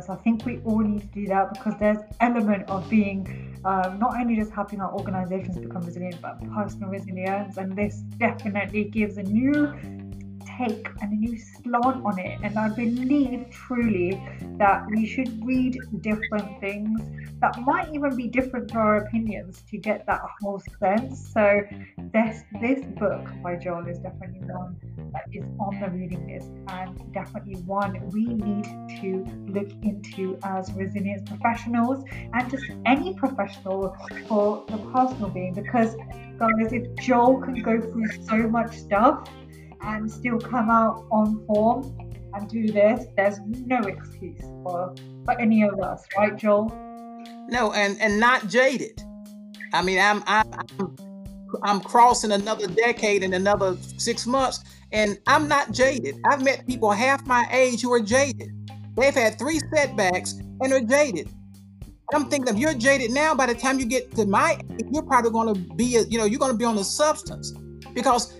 I 0.08 0.14
think 0.22 0.46
we 0.46 0.60
all 0.64 0.78
need 0.78 1.00
to 1.00 1.06
do 1.08 1.26
that 1.26 1.54
because 1.54 1.74
there's 1.80 1.98
element 2.20 2.68
of 2.70 2.88
being 2.88 3.58
um, 3.64 3.98
not 3.98 4.14
only 4.20 4.36
just 4.36 4.52
helping 4.52 4.80
our 4.80 4.92
organizations 4.92 5.58
become 5.58 5.82
resilient, 5.82 6.22
but 6.22 6.38
personal 6.54 6.90
resilience. 6.90 7.56
And 7.56 7.74
this 7.74 7.96
definitely 8.18 8.84
gives 8.84 9.18
a 9.18 9.24
new 9.24 9.74
take 10.58 10.88
and 11.00 11.12
a 11.12 11.16
new 11.16 11.38
slant 11.38 12.04
on 12.04 12.18
it. 12.18 12.38
And 12.42 12.58
I 12.58 12.68
believe 12.68 13.46
truly 13.50 14.20
that 14.58 14.86
we 14.90 15.06
should 15.06 15.44
read 15.46 15.78
different 16.00 16.60
things 16.60 17.00
that 17.40 17.56
might 17.60 17.94
even 17.94 18.16
be 18.16 18.26
different 18.26 18.68
to 18.68 18.78
our 18.78 18.96
opinions 18.96 19.62
to 19.70 19.78
get 19.78 20.04
that 20.06 20.20
whole 20.40 20.60
sense. 20.80 21.30
So 21.32 21.60
this 22.12 22.42
this 22.60 22.84
book 22.98 23.28
by 23.42 23.56
Joel 23.56 23.86
is 23.86 23.98
definitely 23.98 24.40
one 24.48 24.76
that 25.12 25.24
is 25.32 25.44
on 25.60 25.80
the 25.80 25.88
reading 25.90 26.26
list 26.26 26.50
and 26.68 27.12
definitely 27.12 27.56
one 27.62 28.08
we 28.10 28.24
need 28.24 28.64
to 29.00 29.24
look 29.48 29.70
into 29.82 30.38
as 30.42 30.72
resilience 30.72 31.28
professionals 31.28 32.04
and 32.32 32.50
just 32.50 32.64
any 32.86 33.14
professional 33.14 33.96
for 34.26 34.64
the 34.68 34.78
personal 34.92 35.30
being 35.30 35.54
because 35.54 35.94
guys 36.38 36.72
if 36.72 36.94
Joel 36.96 37.40
can 37.40 37.62
go 37.62 37.80
through 37.80 38.10
so 38.22 38.36
much 38.48 38.76
stuff 38.76 39.28
and 39.82 40.10
still 40.10 40.38
come 40.38 40.70
out 40.70 41.06
on 41.10 41.44
form 41.46 41.96
and 42.34 42.48
do 42.48 42.70
this, 42.70 43.06
there's 43.16 43.38
no 43.40 43.78
excuse 43.80 44.40
for 44.62 44.94
for 45.24 45.38
any 45.40 45.62
of 45.62 45.78
us, 45.80 46.04
right, 46.16 46.36
Joel? 46.36 46.68
No, 47.48 47.72
and 47.72 48.00
and 48.00 48.18
not 48.20 48.48
jaded. 48.48 49.02
I 49.72 49.82
mean, 49.82 49.98
I'm 49.98 50.22
I'm 50.26 50.96
I'm, 51.62 51.80
crossing 51.80 52.32
another 52.32 52.66
decade 52.66 53.22
in 53.22 53.32
another 53.32 53.76
six 53.96 54.26
months, 54.26 54.60
and 54.92 55.18
I'm 55.26 55.48
not 55.48 55.72
jaded. 55.72 56.20
I've 56.30 56.42
met 56.42 56.66
people 56.66 56.90
half 56.90 57.26
my 57.26 57.46
age 57.50 57.80
who 57.82 57.92
are 57.92 58.00
jaded. 58.00 58.50
They've 58.96 59.14
had 59.14 59.38
three 59.38 59.60
setbacks 59.74 60.34
and 60.60 60.72
are 60.72 60.80
jaded. 60.80 61.30
I'm 62.12 62.28
thinking 62.28 62.54
if 62.54 62.60
you're 62.60 62.74
jaded 62.74 63.10
now, 63.10 63.34
by 63.34 63.46
the 63.46 63.54
time 63.54 63.78
you 63.78 63.86
get 63.86 64.14
to 64.16 64.26
my 64.26 64.58
age, 64.72 64.86
you're 64.90 65.02
probably 65.02 65.30
going 65.30 65.54
to 65.54 65.74
be, 65.74 65.96
a, 65.96 66.02
you 66.02 66.18
know, 66.18 66.24
you're 66.24 66.38
going 66.38 66.52
to 66.52 66.58
be 66.58 66.64
on 66.64 66.76
the 66.76 66.84
substance 66.84 67.52
because 67.94 68.34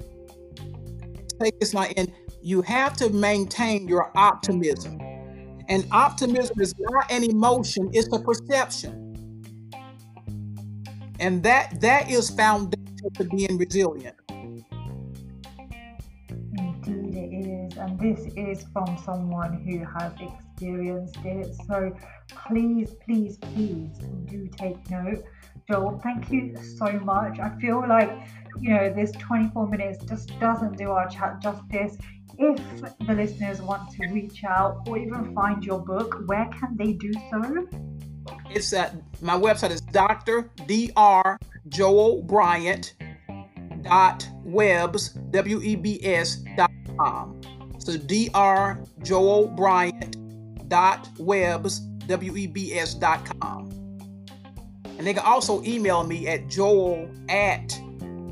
take 1.40 1.58
this 1.60 1.74
line, 1.74 1.92
and 1.96 2.12
you 2.42 2.62
have 2.62 2.96
to 2.96 3.10
maintain 3.10 3.88
your 3.88 4.10
optimism. 4.16 5.00
And 5.68 5.86
optimism 5.92 6.60
is 6.60 6.74
not 6.78 7.10
an 7.10 7.24
emotion, 7.24 7.90
it's 7.92 8.08
a 8.12 8.18
perception. 8.18 9.04
And 11.20 11.42
that 11.42 11.80
that 11.80 12.10
is 12.10 12.30
foundational 12.30 13.10
to 13.16 13.24
being 13.24 13.58
resilient. 13.58 14.16
Indeed 16.56 17.16
it 17.16 17.72
is. 17.72 17.76
And 17.76 17.98
this 17.98 18.32
is 18.36 18.64
from 18.72 18.96
someone 19.04 19.62
who 19.64 19.84
has 19.98 20.12
experienced 20.20 21.18
it. 21.24 21.54
So 21.66 21.94
please, 22.28 22.94
please, 23.04 23.36
please 23.38 23.98
do 24.26 24.48
take 24.56 24.90
note. 24.90 25.24
Joel, 25.70 26.00
thank 26.02 26.30
you 26.30 26.56
so 26.78 26.90
much. 27.00 27.38
I 27.38 27.50
feel 27.60 27.86
like 27.86 28.10
you 28.58 28.70
know, 28.70 28.92
this 28.92 29.12
24 29.12 29.68
minutes 29.68 30.02
just 30.04 30.38
doesn't 30.40 30.78
do 30.78 30.90
our 30.90 31.08
chat 31.08 31.42
justice. 31.42 31.98
If 32.38 32.58
the 33.06 33.12
listeners 33.12 33.60
want 33.60 33.90
to 33.92 34.06
reach 34.08 34.44
out 34.44 34.88
or 34.88 34.96
even 34.96 35.34
find 35.34 35.62
your 35.62 35.80
book, 35.80 36.22
where 36.26 36.46
can 36.46 36.76
they 36.76 36.92
do 36.92 37.12
so? 37.30 37.66
It's 38.50 38.72
at 38.72 38.94
my 39.20 39.34
website 39.34 39.70
is 39.70 39.82
Dr. 39.82 40.50
Dr. 40.66 41.38
Joel 41.68 42.22
Bryant 42.22 42.94
dot 43.82 44.26
webs 44.44 45.10
w 45.30 45.60
e 45.60 45.76
b 45.76 46.00
s 46.02 46.36
dot 46.56 46.70
com. 46.96 47.40
So 47.78 47.98
Dr. 47.98 48.84
Joel 49.02 49.48
Bryant 49.48 50.16
dot 50.68 51.08
webs 51.18 51.80
w 52.06 52.36
e 52.36 52.46
b 52.46 52.72
s 52.74 52.94
dot 52.94 53.24
com. 53.40 53.77
And 54.98 55.06
they 55.06 55.14
can 55.14 55.24
also 55.24 55.62
email 55.62 56.04
me 56.04 56.26
at 56.26 56.48
joel 56.48 57.08
at 57.28 57.68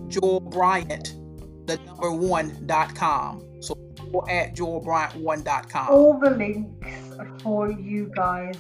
Joel 0.09 0.41
the 0.41 1.81
number 1.87 2.13
one 2.13 2.67
dot 2.67 2.95
com. 2.95 3.43
So 3.61 3.77
joel 3.95 4.29
at 4.29 4.55
joelbryant1.com. 4.55 5.89
All 5.89 6.19
the 6.19 6.31
links 6.31 7.43
for 7.43 7.71
you 7.71 8.11
guys 8.15 8.57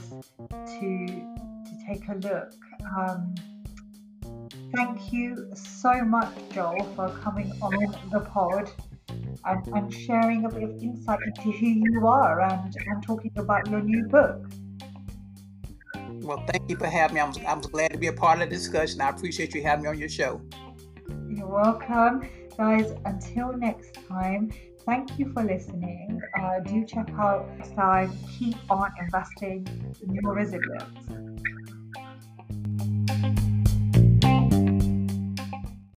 to 0.51 1.07
to 1.07 1.87
take 1.87 2.09
a 2.09 2.14
look. 2.14 2.53
Um, 2.97 3.35
thank 4.75 5.12
you 5.12 5.51
so 5.55 6.05
much, 6.05 6.33
Joel, 6.53 6.85
for 6.95 7.09
coming 7.23 7.53
on 7.61 7.75
the 8.12 8.21
pod 8.21 8.71
and, 9.45 9.66
and 9.69 9.92
sharing 9.92 10.45
a 10.45 10.49
bit 10.49 10.62
of 10.62 10.83
insight 10.83 11.19
into 11.25 11.51
who 11.53 11.66
you 11.66 12.07
are 12.07 12.40
and, 12.42 12.75
and 12.87 13.03
talking 13.03 13.33
about 13.37 13.69
your 13.69 13.81
new 13.81 14.05
book. 14.05 14.47
Well, 16.26 16.42
thank 16.48 16.68
you 16.68 16.76
for 16.76 16.88
having 16.88 17.14
me. 17.14 17.20
I'm, 17.20 17.32
I'm 17.46 17.60
glad 17.60 17.92
to 17.92 17.98
be 17.98 18.08
a 18.08 18.12
part 18.12 18.42
of 18.42 18.50
the 18.50 18.56
discussion. 18.56 19.00
I 19.00 19.10
appreciate 19.10 19.54
you 19.54 19.62
having 19.62 19.84
me 19.84 19.90
on 19.90 19.98
your 19.98 20.08
show. 20.08 20.42
You're 21.28 21.46
welcome. 21.46 22.28
Guys, 22.58 22.92
until 23.04 23.52
next 23.52 23.94
time, 24.08 24.50
thank 24.84 25.20
you 25.20 25.32
for 25.32 25.44
listening. 25.44 26.20
Uh, 26.36 26.58
do 26.60 26.84
check 26.84 27.08
out 27.16 27.48
Stein. 27.64 28.10
Keep 28.36 28.56
on 28.68 28.90
investing 29.00 29.68
in 30.02 30.14
your 30.14 30.34
resilience. 30.34 31.46